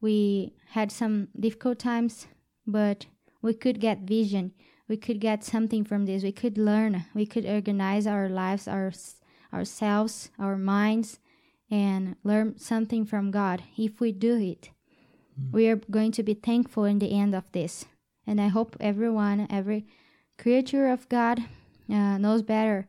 We 0.00 0.54
had 0.70 0.92
some 0.92 1.28
difficult 1.38 1.78
times, 1.78 2.26
but 2.66 3.06
we 3.42 3.54
could 3.54 3.80
get 3.80 4.00
vision. 4.00 4.52
We 4.88 4.96
could 4.96 5.20
get 5.20 5.44
something 5.44 5.84
from 5.84 6.06
this. 6.06 6.22
We 6.22 6.32
could 6.32 6.56
learn. 6.56 7.04
We 7.14 7.26
could 7.26 7.44
organize 7.44 8.06
our 8.06 8.28
lives, 8.28 8.68
our 8.68 8.92
ourselves, 9.52 10.30
our 10.38 10.56
minds, 10.56 11.18
and 11.70 12.16
learn 12.22 12.58
something 12.58 13.04
from 13.04 13.30
God. 13.30 13.62
If 13.76 14.00
we 14.00 14.12
do 14.12 14.36
it, 14.36 14.70
we 15.52 15.68
are 15.68 15.76
going 15.76 16.12
to 16.12 16.22
be 16.22 16.34
thankful 16.34 16.84
in 16.84 16.98
the 16.98 17.12
end 17.12 17.34
of 17.34 17.50
this. 17.52 17.86
And 18.26 18.40
I 18.40 18.48
hope 18.48 18.76
everyone, 18.80 19.46
every 19.50 19.86
creature 20.38 20.88
of 20.88 21.08
God, 21.08 21.40
uh, 21.90 22.18
knows 22.18 22.42
better 22.42 22.88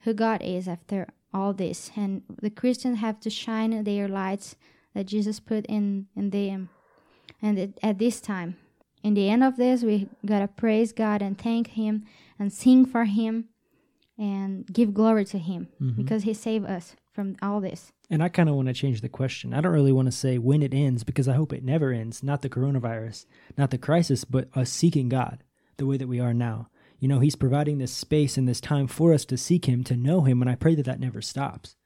who 0.00 0.12
God 0.12 0.42
is 0.42 0.68
after 0.68 1.08
all 1.32 1.52
this. 1.52 1.90
And 1.96 2.22
the 2.42 2.50
Christians 2.50 2.98
have 2.98 3.20
to 3.20 3.30
shine 3.30 3.84
their 3.84 4.08
lights 4.08 4.56
that 4.94 5.06
Jesus 5.06 5.40
put 5.40 5.66
in, 5.66 6.06
in 6.16 6.30
them. 6.30 6.68
And 7.42 7.58
at- 7.58 7.78
at 7.82 7.98
this 7.98 8.20
time, 8.20 8.56
in 9.02 9.14
the 9.14 9.28
end 9.28 9.44
of 9.44 9.56
this, 9.56 9.82
we 9.82 10.08
gotta 10.24 10.48
praise 10.48 10.92
God 10.92 11.20
and 11.20 11.36
thank 11.36 11.68
Him 11.68 12.04
and 12.38 12.52
sing 12.52 12.86
for 12.86 13.04
Him 13.04 13.48
and 14.16 14.66
give 14.72 14.94
glory 14.94 15.24
to 15.26 15.38
Him 15.38 15.68
mm-hmm. 15.80 16.00
because 16.00 16.22
He 16.22 16.32
saved 16.32 16.66
us 16.66 16.96
from 17.12 17.36
all 17.42 17.60
this. 17.60 17.92
And 18.10 18.22
I 18.22 18.28
kind 18.28 18.48
of 18.48 18.54
want 18.54 18.68
to 18.68 18.74
change 18.74 19.00
the 19.00 19.08
question. 19.08 19.54
I 19.54 19.60
don't 19.60 19.72
really 19.72 19.92
want 19.92 20.06
to 20.06 20.12
say 20.12 20.38
when 20.38 20.62
it 20.62 20.74
ends 20.74 21.04
because 21.04 21.28
I 21.28 21.34
hope 21.34 21.52
it 21.52 21.64
never 21.64 21.90
ends. 21.90 22.22
Not 22.22 22.42
the 22.42 22.48
coronavirus, 22.48 23.26
not 23.56 23.70
the 23.70 23.78
crisis, 23.78 24.24
but 24.24 24.48
us 24.54 24.70
seeking 24.70 25.08
God 25.08 25.42
the 25.76 25.86
way 25.86 25.96
that 25.96 26.08
we 26.08 26.20
are 26.20 26.34
now. 26.34 26.68
You 26.98 27.08
know, 27.08 27.20
He's 27.20 27.36
providing 27.36 27.78
this 27.78 27.92
space 27.92 28.36
and 28.36 28.48
this 28.48 28.60
time 28.60 28.86
for 28.86 29.12
us 29.12 29.24
to 29.26 29.36
seek 29.36 29.66
Him, 29.66 29.84
to 29.84 29.96
know 29.96 30.22
Him, 30.22 30.40
and 30.42 30.50
I 30.50 30.54
pray 30.54 30.74
that 30.74 30.86
that 30.86 31.00
never 31.00 31.20
stops. 31.20 31.76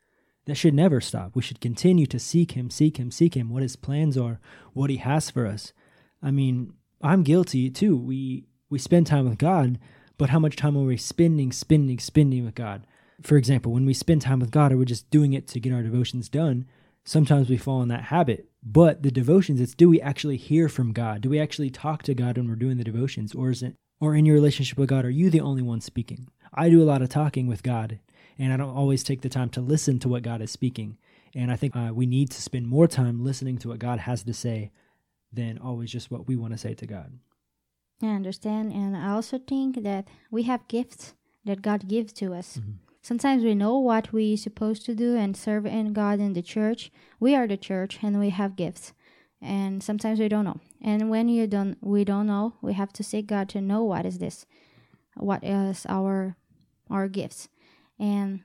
That 0.49 0.57
should 0.57 0.73
never 0.73 1.03
stop. 1.03 1.37
We 1.37 1.43
should 1.43 1.61
continue 1.61 2.07
to 2.07 2.19
seek 2.19 2.53
Him, 2.53 2.71
seek 2.71 2.97
Him, 2.97 3.11
seek 3.11 3.37
Him, 3.37 3.51
what 3.51 3.63
His 3.63 3.77
plans 3.77 4.17
are, 4.17 4.41
what 4.73 4.89
He 4.89 4.97
has 4.97 5.31
for 5.31 5.47
us. 5.47 5.75
I 6.23 6.31
mean, 6.31 6.73
I'm 7.03 7.23
guilty 7.23 7.69
too. 7.69 7.99
We 7.99 8.47
we 8.71 8.79
spend 8.79 9.07
time 9.07 9.29
with 9.29 9.37
God, 9.37 9.79
but 10.17 10.31
how 10.31 10.39
much 10.39 10.57
time 10.57 10.75
are 10.77 10.85
we 10.85 10.97
spending, 10.97 11.53
spending, 11.53 11.99
spending 11.99 12.47
with 12.47 12.55
God? 12.55 12.87
For 13.23 13.37
example, 13.37 13.73
when 13.73 13.85
we 13.85 13.93
spend 13.93 14.23
time 14.23 14.41
with 14.41 14.51
God, 14.51 14.73
are 14.73 14.79
we 14.79 14.87
just 14.87 15.11
doing 15.11 15.35
it 15.35 15.47
to 15.49 15.61
get 15.61 15.73
our 15.75 15.83
devotions 15.83 16.31
done? 16.31 16.65
Sometimes 17.05 17.51
we 17.51 17.59
fall 17.59 17.83
in 17.83 17.89
that 17.89 18.05
habit. 18.05 18.49
But 18.63 19.03
the 19.03 19.11
devotions, 19.11 19.61
it's 19.61 19.75
do 19.75 19.91
we 19.91 20.01
actually 20.01 20.39
hear 20.39 20.71
from 20.71 20.95
God? 20.95 21.21
Do 21.21 21.29
we 21.29 21.39
actually 21.39 21.71
talk 21.71 22.03
to 22.05 22.15
God 22.15 22.39
when 22.39 22.49
we're 22.49 22.57
doing 22.57 22.79
the 22.79 22.85
devotions? 22.85 23.35
Or 23.35 23.51
is 23.51 23.63
it 23.63 23.75
or 24.01 24.15
in 24.15 24.25
your 24.25 24.35
relationship 24.35 24.79
with 24.79 24.89
God, 24.89 25.05
are 25.05 25.11
you 25.11 25.29
the 25.29 25.41
only 25.41 25.63
one 25.63 25.81
speaking? 25.81 26.29
I 26.55 26.71
do 26.71 26.83
a 26.83 26.85
lot 26.85 27.03
of 27.03 27.09
talking 27.09 27.47
with 27.47 27.63
God, 27.63 27.99
and 28.39 28.53
I 28.53 28.57
don't 28.57 28.77
always 28.77 29.03
take 29.03 29.23
the 29.23 29.29
time 29.29 29.51
to 29.51 29.61
listen 29.61 29.99
to 30.01 30.09
what 30.09 30.23
God 30.23 30.41
is 30.41 30.51
speaking. 30.51 30.97
And 31.35 31.51
I 31.51 31.57
think 31.57 31.77
uh, 31.77 31.91
we 31.93 32.07
need 32.07 32.31
to 32.31 32.43
spend 32.43 32.67
more 32.67 32.87
time 32.87 33.25
listening 33.25 33.59
to 33.59 33.69
what 33.69 33.79
God 33.79 34.01
has 34.01 34.23
to 34.23 34.33
say 34.33 34.71
than 35.33 35.59
always 35.59 35.91
just 35.91 36.11
what 36.11 36.27
we 36.27 36.37
want 36.37 36.53
to 36.55 36.59
say 36.59 36.75
to 36.75 36.87
God. 36.87 37.19
I 38.03 38.07
understand. 38.07 38.73
And 38.73 38.97
I 38.97 39.11
also 39.11 39.39
think 39.39 39.83
that 39.83 40.07
we 40.31 40.45
have 40.45 40.69
gifts 40.69 41.15
that 41.45 41.63
God 41.63 41.89
gives 41.89 42.13
to 42.15 42.33
us. 42.33 42.59
Mm-hmm. 42.59 42.73
Sometimes 43.03 43.43
we 43.43 43.55
know 43.55 43.79
what 43.79 44.13
we're 44.13 44.37
supposed 44.37 44.85
to 44.87 44.95
do 44.95 45.17
and 45.17 45.37
serve 45.37 45.67
in 45.67 45.93
God 45.93 46.21
in 46.21 46.35
the 46.35 46.43
church. 46.43 46.91
We 47.19 47.35
are 47.35 47.47
the 47.47 47.57
church 47.57 47.99
and 48.03 48.21
we 48.21 48.31
have 48.31 48.57
gifts. 48.57 48.93
And 49.41 49.83
sometimes 49.83 50.19
we 50.19 50.29
don't 50.29 50.45
know. 50.45 50.61
And 50.83 51.11
when 51.11 51.29
you 51.29 51.47
don't 51.47 51.79
we 51.81 52.05
don't 52.05 52.27
know, 52.27 52.55
we 52.61 52.75
have 52.75 52.93
to 52.95 53.05
seek 53.05 53.27
God 53.27 53.49
to 53.51 53.61
know 53.61 53.83
what 53.83 54.05
is 54.05 54.19
this. 54.19 54.47
What 55.17 55.45
is 55.45 55.87
our 55.89 56.37
our 56.91 57.09
gifts. 57.09 57.49
And 57.99 58.41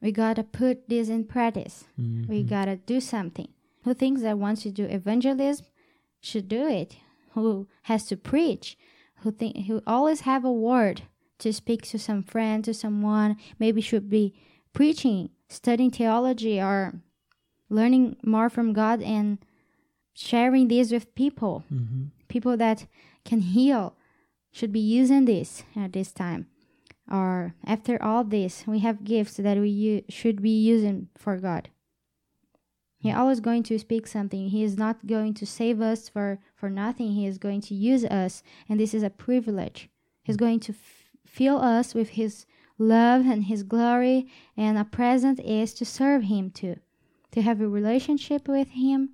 we 0.00 0.12
gotta 0.12 0.42
put 0.42 0.88
this 0.88 1.08
in 1.08 1.24
practice. 1.24 1.84
Mm-hmm. 2.00 2.30
We 2.30 2.42
gotta 2.42 2.76
do 2.76 3.00
something. 3.00 3.48
Who 3.84 3.94
thinks 3.94 4.22
that 4.22 4.38
wants 4.38 4.62
to 4.62 4.70
do 4.70 4.84
evangelism 4.84 5.66
should 6.20 6.48
do 6.48 6.66
it? 6.66 6.96
Who 7.34 7.68
has 7.82 8.04
to 8.06 8.16
preach? 8.16 8.76
Who 9.20 9.30
think 9.30 9.66
who 9.66 9.82
always 9.86 10.22
have 10.22 10.44
a 10.44 10.52
word 10.52 11.02
to 11.38 11.52
speak 11.52 11.82
to 11.82 11.98
some 11.98 12.22
friend, 12.22 12.64
to 12.64 12.72
someone, 12.72 13.36
maybe 13.58 13.80
should 13.80 14.08
be 14.08 14.34
preaching, 14.72 15.30
studying 15.48 15.90
theology, 15.90 16.60
or 16.60 16.94
learning 17.68 18.16
more 18.22 18.48
from 18.48 18.72
God 18.72 19.02
and 19.02 19.38
sharing 20.14 20.68
this 20.68 20.92
with 20.92 21.14
people. 21.14 21.64
Mm-hmm. 21.72 22.04
People 22.28 22.56
that 22.56 22.86
can 23.24 23.40
heal 23.40 23.96
should 24.52 24.72
be 24.72 24.80
using 24.80 25.24
this 25.24 25.64
at 25.74 25.92
this 25.92 26.12
time. 26.12 26.46
Or 27.12 27.54
after 27.66 28.02
all 28.02 28.24
this, 28.24 28.64
we 28.66 28.78
have 28.78 29.04
gifts 29.04 29.36
that 29.36 29.58
we 29.58 29.68
u- 29.68 30.04
should 30.08 30.40
be 30.40 30.58
using 30.58 31.08
for 31.14 31.36
God. 31.36 31.68
He 32.96 33.10
mm. 33.10 33.16
always 33.18 33.40
going 33.40 33.64
to 33.64 33.78
speak 33.78 34.06
something. 34.06 34.48
He 34.48 34.64
is 34.64 34.78
not 34.78 35.06
going 35.06 35.34
to 35.34 35.44
save 35.44 35.82
us 35.82 36.08
for, 36.08 36.38
for 36.54 36.70
nothing. 36.70 37.12
He 37.12 37.26
is 37.26 37.36
going 37.36 37.60
to 37.62 37.74
use 37.74 38.06
us, 38.06 38.42
and 38.66 38.80
this 38.80 38.94
is 38.94 39.02
a 39.02 39.10
privilege. 39.10 39.90
He's 40.22 40.38
going 40.38 40.60
to 40.60 40.72
f- 40.72 41.10
fill 41.26 41.58
us 41.58 41.92
with 41.92 42.10
His 42.10 42.46
love 42.78 43.26
and 43.26 43.44
His 43.44 43.62
glory, 43.62 44.26
and 44.56 44.78
a 44.78 44.84
present 44.84 45.38
is 45.40 45.74
to 45.74 45.84
serve 45.84 46.22
Him 46.22 46.50
too, 46.50 46.76
to 47.32 47.42
have 47.42 47.60
a 47.60 47.68
relationship 47.68 48.48
with 48.48 48.70
Him. 48.70 49.10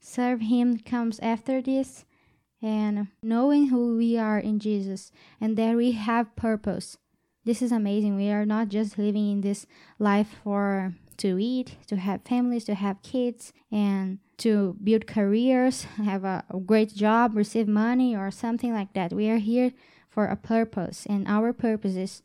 Serve 0.00 0.40
Him 0.40 0.78
comes 0.78 1.20
after 1.20 1.60
this, 1.60 2.06
and 2.62 3.08
knowing 3.22 3.66
who 3.66 3.98
we 3.98 4.16
are 4.16 4.38
in 4.38 4.58
Jesus, 4.58 5.12
and 5.38 5.58
that 5.58 5.76
we 5.76 5.92
have 5.92 6.34
purpose. 6.34 6.96
This 7.44 7.60
is 7.60 7.72
amazing. 7.72 8.16
We 8.16 8.30
are 8.30 8.46
not 8.46 8.68
just 8.68 8.98
living 8.98 9.30
in 9.30 9.40
this 9.40 9.66
life 9.98 10.36
for 10.44 10.94
to 11.18 11.38
eat, 11.38 11.76
to 11.88 11.96
have 11.96 12.22
families, 12.22 12.64
to 12.64 12.74
have 12.74 13.02
kids, 13.02 13.52
and 13.70 14.18
to 14.38 14.76
build 14.82 15.06
careers, 15.06 15.84
have 15.96 16.24
a, 16.24 16.44
great 16.66 16.94
job, 16.94 17.34
receive 17.34 17.68
money, 17.68 18.16
or 18.16 18.30
something 18.30 18.72
like 18.72 18.92
that. 18.94 19.12
We 19.12 19.28
are 19.28 19.38
here 19.38 19.72
for 20.08 20.26
a 20.26 20.36
purpose, 20.36 21.06
and 21.06 21.26
our 21.26 21.52
purpose 21.52 21.96
is 21.96 22.22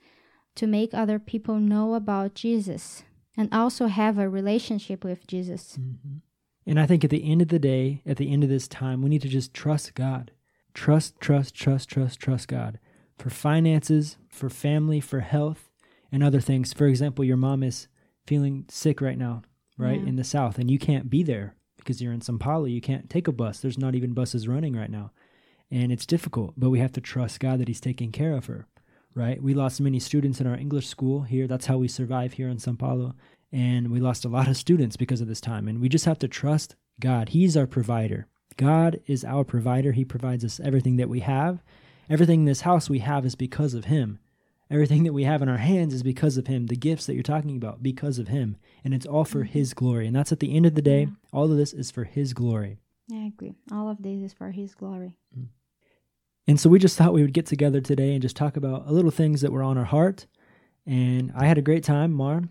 to 0.56 0.68
make 0.68 0.94
other 0.94 1.20
people 1.20 1.60
know 1.60 1.96
about 1.96 2.36
Jesus 2.36 3.04
and 3.36 3.54
also 3.54 3.88
have 3.88 4.18
a 4.18 4.30
relationship 4.30 5.04
with 5.04 5.28
Jesus. 5.28 5.78
Mm-hmm. 5.80 6.18
And 6.66 6.80
I 6.80 6.86
think 6.86 7.04
at 7.04 7.10
the 7.10 7.30
end 7.30 7.42
of 7.42 7.48
the 7.48 7.60
day, 7.60 8.02
at 8.06 8.18
the 8.18 8.32
end 8.32 8.44
of 8.44 8.50
this 8.50 8.68
time, 8.68 9.02
we 9.02 9.10
need 9.10 9.22
to 9.22 9.30
just 9.30 9.54
trust 9.54 9.94
God. 9.94 10.32
Trust, 10.74 11.20
trust, 11.20 11.56
trust, 11.56 11.90
trust, 11.90 12.20
trust 12.20 12.48
God 12.48 12.80
for 13.18 13.30
finances, 13.30 14.18
for 14.30 14.50
family, 14.50 15.00
for 15.00 15.22
health, 15.22 15.70
and 16.12 16.24
other 16.24 16.42
things. 16.42 16.74
For 16.74 16.88
example, 16.88 17.26
your 17.26 17.38
mom 17.38 17.64
is 17.64 17.88
feeling 18.26 18.66
sick 18.70 19.02
right 19.02 19.18
now, 19.18 19.42
right, 19.78 20.00
yeah. 20.00 20.08
in 20.08 20.16
the 20.16 20.24
South, 20.24 20.58
and 20.58 20.70
you 20.70 20.80
can't 20.80 21.10
be 21.10 21.24
there 21.24 21.56
because 21.78 22.02
you're 22.02 22.14
in 22.14 22.22
Sao 22.22 22.38
Paulo. 22.38 22.66
You 22.66 22.82
can't 22.82 23.10
take 23.10 23.28
a 23.28 23.32
bus. 23.32 23.60
There's 23.60 23.78
not 23.78 23.96
even 23.96 24.14
buses 24.14 24.48
running 24.48 24.76
right 24.76 24.92
now 24.92 25.12
and 25.70 25.92
it's 25.92 26.06
difficult, 26.06 26.54
but 26.58 26.70
we 26.70 26.80
have 26.80 26.94
to 26.94 27.02
trust 27.02 27.40
God 27.40 27.60
that 27.60 27.68
He's 27.68 27.82
taking 27.82 28.12
care 28.12 28.34
of 28.34 28.46
her, 28.46 28.68
right? 29.14 29.42
We 29.42 29.54
lost 29.54 29.82
many 29.82 30.00
students 30.00 30.40
in 30.40 30.48
our 30.48 30.56
English 30.56 30.88
school 30.88 31.24
here. 31.24 31.48
That's 31.48 31.66
how 31.66 31.78
we 31.78 31.88
survive 31.88 32.34
here 32.34 32.48
in 32.48 32.60
Sao 32.60 32.74
Paulo. 32.74 33.16
And 33.52 33.92
we 33.92 34.00
lost 34.00 34.26
a 34.26 34.30
lot 34.30 34.48
of 34.48 34.58
students 34.58 34.98
because 34.98 35.22
of 35.22 35.28
this 35.28 35.42
time. 35.42 35.68
And 35.68 35.80
we 35.80 35.90
just 35.90 36.06
have 36.06 36.20
to 36.20 36.28
trust 36.28 36.76
God. 37.00 37.30
He's 37.30 37.56
our 37.56 37.68
provider. 37.68 38.28
God 38.58 39.00
is 39.06 39.24
our 39.24 39.44
provider. 39.44 39.92
He 39.92 40.04
provides 40.04 40.44
us 40.44 40.60
everything 40.60 40.98
that 40.98 41.10
we 41.10 41.22
have. 41.22 41.64
Everything 42.10 42.42
in 42.42 42.46
this 42.46 42.62
house 42.62 42.90
we 42.90 43.00
have 43.00 43.26
is 43.26 43.36
because 43.36 43.74
of 43.74 43.86
Him. 43.86 44.20
Everything 44.70 45.04
that 45.04 45.14
we 45.14 45.24
have 45.24 45.42
in 45.42 45.50
our 45.50 45.58
hands 45.58 45.94
is 45.94 46.04
because 46.04 46.38
of 46.38 46.48
Him. 46.48 46.68
The 46.68 46.76
gifts 46.76 47.06
that 47.06 47.14
you're 47.14 47.24
talking 47.24 47.56
about, 47.56 47.82
because 47.82 48.20
of 48.20 48.28
Him. 48.28 48.58
And 48.84 48.94
it's 48.94 49.06
all 49.06 49.26
for 49.26 49.44
His 49.44 49.74
glory. 49.74 50.08
And 50.08 50.16
that's 50.16 50.32
at 50.32 50.40
the 50.40 50.56
end 50.56 50.66
of 50.66 50.76
the 50.76 50.82
day, 50.82 51.08
all 51.32 51.52
of 51.52 51.58
this 51.58 51.74
is 51.74 51.92
for 51.92 52.04
His 52.04 52.34
glory. 52.34 52.80
I 53.12 53.28
agree. 53.28 53.56
All 53.72 53.90
of 53.90 54.02
this 54.02 54.22
is 54.22 54.34
for 54.34 54.52
His 54.52 54.76
glory. 54.76 55.18
Mm. 55.38 55.48
And 56.48 56.60
so 56.60 56.70
we 56.70 56.80
just 56.80 56.98
thought 56.98 57.14
we 57.14 57.22
would 57.22 57.34
get 57.34 57.46
together 57.46 57.82
today 57.82 58.14
and 58.14 58.22
just 58.22 58.38
talk 58.38 58.56
about 58.56 58.88
a 58.88 58.92
little 58.92 59.12
things 59.12 59.42
that 59.42 59.52
were 59.52 59.64
on 59.64 59.78
our 59.78 59.86
heart. 59.86 60.28
And 60.86 61.32
I 61.36 61.46
had 61.46 61.58
a 61.58 61.62
great 61.62 61.84
time, 61.84 62.14
Mar. 62.14 62.44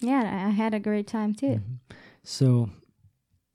Yeah, 0.00 0.46
I 0.46 0.50
had 0.50 0.72
a 0.72 0.80
great 0.80 1.06
time 1.06 1.34
too. 1.34 1.46
Mm-hmm. 1.46 1.94
So 2.24 2.70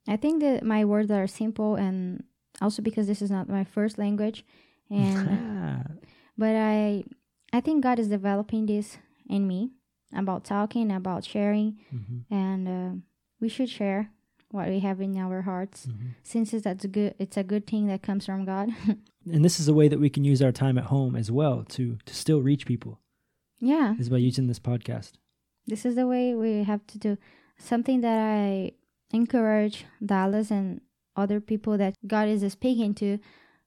I 0.07 0.15
think 0.15 0.41
that 0.41 0.63
my 0.63 0.85
words 0.85 1.09
are 1.11 1.27
simple 1.27 1.75
and 1.75 2.23
also 2.61 2.81
because 2.81 3.07
this 3.07 3.21
is 3.21 3.31
not 3.31 3.49
my 3.49 3.63
first 3.63 3.97
language 3.97 4.45
and 4.89 5.99
but 6.37 6.55
I 6.55 7.03
I 7.53 7.61
think 7.61 7.83
God 7.83 7.99
is 7.99 8.07
developing 8.07 8.65
this 8.65 8.97
in 9.29 9.47
me 9.47 9.71
about 10.15 10.43
talking, 10.43 10.91
about 10.91 11.25
sharing 11.25 11.77
mm-hmm. 11.93 12.33
and 12.33 12.67
uh, 12.67 13.01
we 13.39 13.49
should 13.49 13.69
share 13.69 14.11
what 14.51 14.69
we 14.69 14.79
have 14.79 15.01
in 15.01 15.17
our 15.17 15.41
hearts 15.41 15.87
mm-hmm. 15.87 16.09
since 16.23 16.53
it's 16.53 16.63
that's 16.63 16.85
good 16.85 17.13
it's 17.19 17.35
a 17.35 17.43
good 17.43 17.67
thing 17.67 17.87
that 17.87 18.01
comes 18.01 18.25
from 18.25 18.45
God. 18.45 18.69
and 19.31 19.43
this 19.43 19.59
is 19.59 19.67
a 19.67 19.73
way 19.73 19.87
that 19.87 19.99
we 19.99 20.09
can 20.09 20.23
use 20.23 20.41
our 20.41 20.51
time 20.51 20.77
at 20.77 20.85
home 20.85 21.15
as 21.15 21.31
well 21.31 21.63
to 21.69 21.97
to 22.05 22.15
still 22.15 22.41
reach 22.41 22.65
people. 22.65 22.99
Yeah. 23.59 23.95
Is 23.97 24.09
by 24.09 24.17
using 24.17 24.47
this 24.47 24.59
podcast. 24.59 25.13
This 25.65 25.85
is 25.85 25.95
the 25.95 26.07
way 26.07 26.33
we 26.33 26.63
have 26.63 26.85
to 26.87 26.97
do 26.97 27.17
something 27.57 28.01
that 28.01 28.17
I 28.17 28.71
encourage 29.11 29.85
Dallas 30.05 30.51
and 30.51 30.81
other 31.15 31.41
people 31.41 31.77
that 31.77 31.95
God 32.05 32.29
is 32.29 32.49
speaking 32.51 32.93
to 32.95 33.19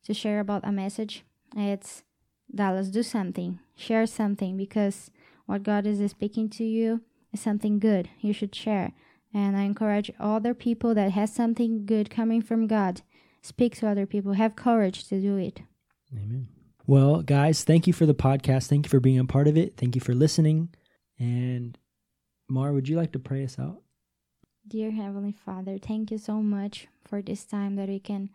to 0.05 0.15
share 0.15 0.41
about 0.41 0.67
a 0.67 0.73
message. 0.73 1.25
It's 1.57 2.03
Dallas, 2.53 2.89
do 2.89 3.03
something, 3.03 3.61
share 3.77 4.07
something 4.07 4.57
because 4.57 5.11
what 5.47 5.63
God 5.63 5.87
is 5.87 6.11
speaking 6.11 6.49
to 6.51 6.65
you 6.65 7.03
is 7.33 7.41
something 7.41 7.79
good. 7.79 8.09
You 8.21 8.33
should 8.33 8.55
share. 8.55 8.93
And 9.33 9.57
I 9.57 9.63
encourage 9.63 10.11
other 10.19 10.55
people 10.55 10.95
that 10.95 11.13
has 11.13 11.33
something 11.33 11.87
good 11.87 12.11
coming 12.11 12.43
from 12.43 12.67
God 12.67 13.03
Speak 13.43 13.77
to 13.77 13.89
other 13.89 14.07
people. 14.07 14.35
Have 14.35 14.57
courage 14.57 15.09
to 15.09 15.21
do 15.21 15.37
it. 15.37 15.63
Amen. 16.13 16.49
Well, 16.87 17.23
guys, 17.23 17.65
thank 17.65 17.87
you 17.87 17.93
for 17.93 18.05
the 18.05 18.15
podcast. 18.15 18.67
Thank 18.67 18.87
you 18.87 18.91
for 18.91 19.01
being 19.01 19.19
a 19.19 19.25
part 19.25 19.49
of 19.49 19.57
it. 19.57 19.77
Thank 19.77 19.95
you 19.95 20.01
for 20.01 20.15
listening. 20.15 20.71
And 21.19 21.79
Mar, 22.49 22.73
would 22.73 22.89
you 22.89 22.97
like 22.97 23.13
to 23.13 23.19
pray 23.19 23.45
us 23.45 23.59
out? 23.59 23.83
Dear 24.67 24.91
Heavenly 24.91 25.33
Father, 25.33 25.79
thank 25.79 26.11
you 26.11 26.19
so 26.19 26.43
much 26.43 26.87
for 27.05 27.23
this 27.23 27.45
time 27.45 27.77
that 27.77 27.89
we 27.89 27.99
can 27.99 28.31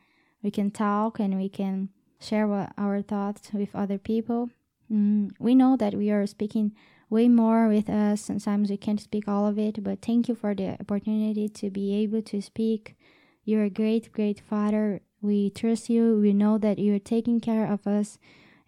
we 0.46 0.52
can 0.52 0.72
talk 0.72 1.20
and 1.20 1.38
we 1.38 1.50
can 1.50 1.90
share 2.20 2.48
what, 2.48 2.72
our 2.78 3.02
thoughts 3.02 3.50
with 3.52 3.76
other 3.76 3.98
people. 3.98 4.50
Mm, 4.90 5.32
we 5.40 5.56
know 5.56 5.76
that 5.76 5.96
we 5.96 6.10
are 6.12 6.26
speaking 6.26 6.72
way 7.10 7.28
more 7.28 7.68
with 7.68 7.90
us. 7.90 8.22
Sometimes 8.22 8.70
we 8.70 8.78
can't 8.78 9.02
speak 9.02 9.28
all 9.28 9.46
of 9.46 9.60
it, 9.60 9.84
but 9.84 10.02
thank 10.02 10.30
you 10.30 10.36
for 10.36 10.56
the 10.56 10.78
opportunity 10.80 11.50
to 11.50 11.70
be 11.70 11.94
able 11.96 12.22
to 12.22 12.42
speak 12.42 12.96
you're 13.46 13.64
a 13.64 13.70
great, 13.70 14.12
great 14.12 14.40
Father. 14.40 15.02
We 15.22 15.52
trust 15.52 15.88
you. 15.88 16.20
We 16.20 16.34
know 16.34 16.58
that 16.58 16.80
you're 16.80 17.00
taking 17.00 17.40
care 17.40 17.72
of 17.72 17.86
us 17.86 18.18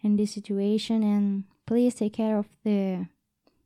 in 0.00 0.16
this 0.16 0.32
situation, 0.32 1.02
and 1.02 1.44
please 1.66 1.96
take 1.96 2.14
care 2.14 2.38
of 2.38 2.46
the 2.64 3.08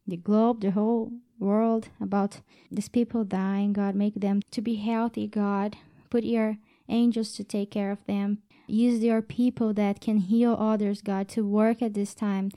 the 0.06 0.16
globe, 0.16 0.62
the 0.62 0.70
whole 0.70 1.12
world, 1.38 1.90
about 2.00 2.40
these 2.70 2.88
people 2.88 3.24
dying. 3.24 3.74
God, 3.74 3.94
make 3.94 4.14
them 4.14 4.40
to 4.50 4.62
be 4.62 4.76
healthy. 4.76 5.28
God, 5.28 5.76
put 6.08 6.24
your 6.24 6.56
angels 6.88 7.32
to 7.32 7.44
take 7.44 7.70
care 7.70 7.90
of 7.90 8.04
them. 8.06 8.38
Use 8.66 9.02
your 9.02 9.22
people 9.22 9.72
that 9.74 10.00
can 10.00 10.18
heal 10.18 10.56
others, 10.58 11.02
God, 11.02 11.28
to 11.30 11.44
work 11.44 11.82
at 11.82 11.94
this 11.94 12.14
time. 12.14 12.50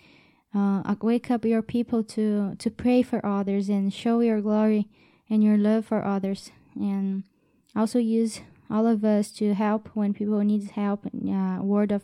Uh, 0.54 0.96
wake 1.02 1.30
up 1.30 1.44
your 1.44 1.62
people 1.62 2.04
to 2.04 2.56
to 2.56 2.70
pray 2.72 3.02
for 3.02 3.26
others 3.26 3.68
and 3.68 3.94
show 3.94 4.22
your 4.22 4.40
glory 4.40 4.88
and 5.30 5.44
your 5.44 5.58
love 5.58 5.86
for 5.86 6.06
others. 6.06 6.52
And 6.76 7.24
also 7.76 8.00
use 8.00 8.42
all 8.70 8.88
of 8.88 9.04
us 9.04 9.32
to 9.34 9.54
help 9.54 9.90
when 9.94 10.14
people 10.14 10.40
need 10.40 10.72
help, 10.72 11.06
uh, 11.06 11.58
word 11.62 11.92
of 11.92 12.04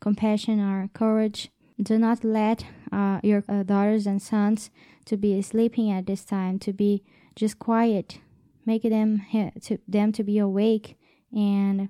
compassion 0.00 0.60
or 0.60 0.88
courage. 0.92 1.50
Do 1.80 1.98
not 1.98 2.24
let 2.24 2.64
uh, 2.92 3.20
your 3.22 3.44
uh, 3.48 3.62
daughters 3.62 4.06
and 4.06 4.20
sons 4.20 4.70
to 5.04 5.16
be 5.16 5.40
sleeping 5.42 5.90
at 5.90 6.06
this 6.06 6.24
time, 6.24 6.58
to 6.60 6.72
be 6.72 7.02
just 7.34 7.58
quiet. 7.58 8.18
Make 8.66 8.82
them 8.82 9.22
to 9.62 9.78
them 9.88 10.12
to 10.12 10.22
be 10.22 10.38
awake 10.38 10.96
and 11.32 11.88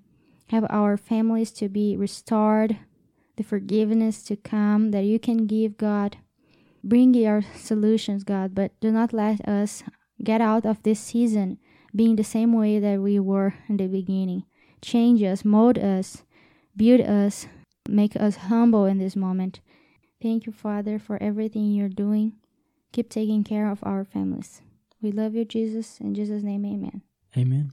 have 0.48 0.66
our 0.70 0.96
families 0.96 1.51
to 1.53 1.68
be 1.68 1.96
restored, 1.96 2.79
the 3.37 3.44
forgiveness 3.44 4.22
to 4.24 4.37
come 4.37 4.90
that 4.90 5.05
you 5.05 5.18
can 5.18 5.46
give, 5.46 5.77
God. 5.77 6.18
Bring 6.83 7.14
your 7.14 7.42
solutions, 7.55 8.24
God, 8.24 8.55
but 8.55 8.72
do 8.81 8.90
not 8.90 9.12
let 9.12 9.46
us 9.46 9.83
get 10.22 10.40
out 10.40 10.64
of 10.64 10.83
this 10.83 11.01
season 11.01 11.59
being 11.94 12.16
the 12.16 12.24
same 12.24 12.53
way 12.53 12.79
that 12.79 13.01
we 13.01 13.18
were 13.18 13.55
in 13.68 13.77
the 13.77 13.87
beginning. 13.87 14.44
Change 14.81 15.22
us, 15.22 15.44
mold 15.44 15.79
us, 15.79 16.22
build 16.77 17.01
us, 17.01 17.46
make 17.88 18.16
us 18.16 18.37
humble 18.37 18.87
in 18.87 18.98
this 18.98 19.16
moment. 19.16 19.61
Thank 20.22 20.46
you, 20.46 20.53
Father, 20.53 20.98
for 20.98 21.22
everything 21.22 21.72
you're 21.72 21.88
doing. 21.88 22.35
Keep 22.92 23.11
taking 23.11 23.44
care 23.44 23.70
of 23.70 23.81
our 23.83 24.05
families. 24.05 24.62
We 25.01 25.12
love 25.12 25.35
you, 25.35 25.44
Jesus. 25.44 26.01
In 26.01 26.14
Jesus' 26.14 26.42
name, 26.42 26.64
amen. 26.64 27.03
Amen. 27.37 27.72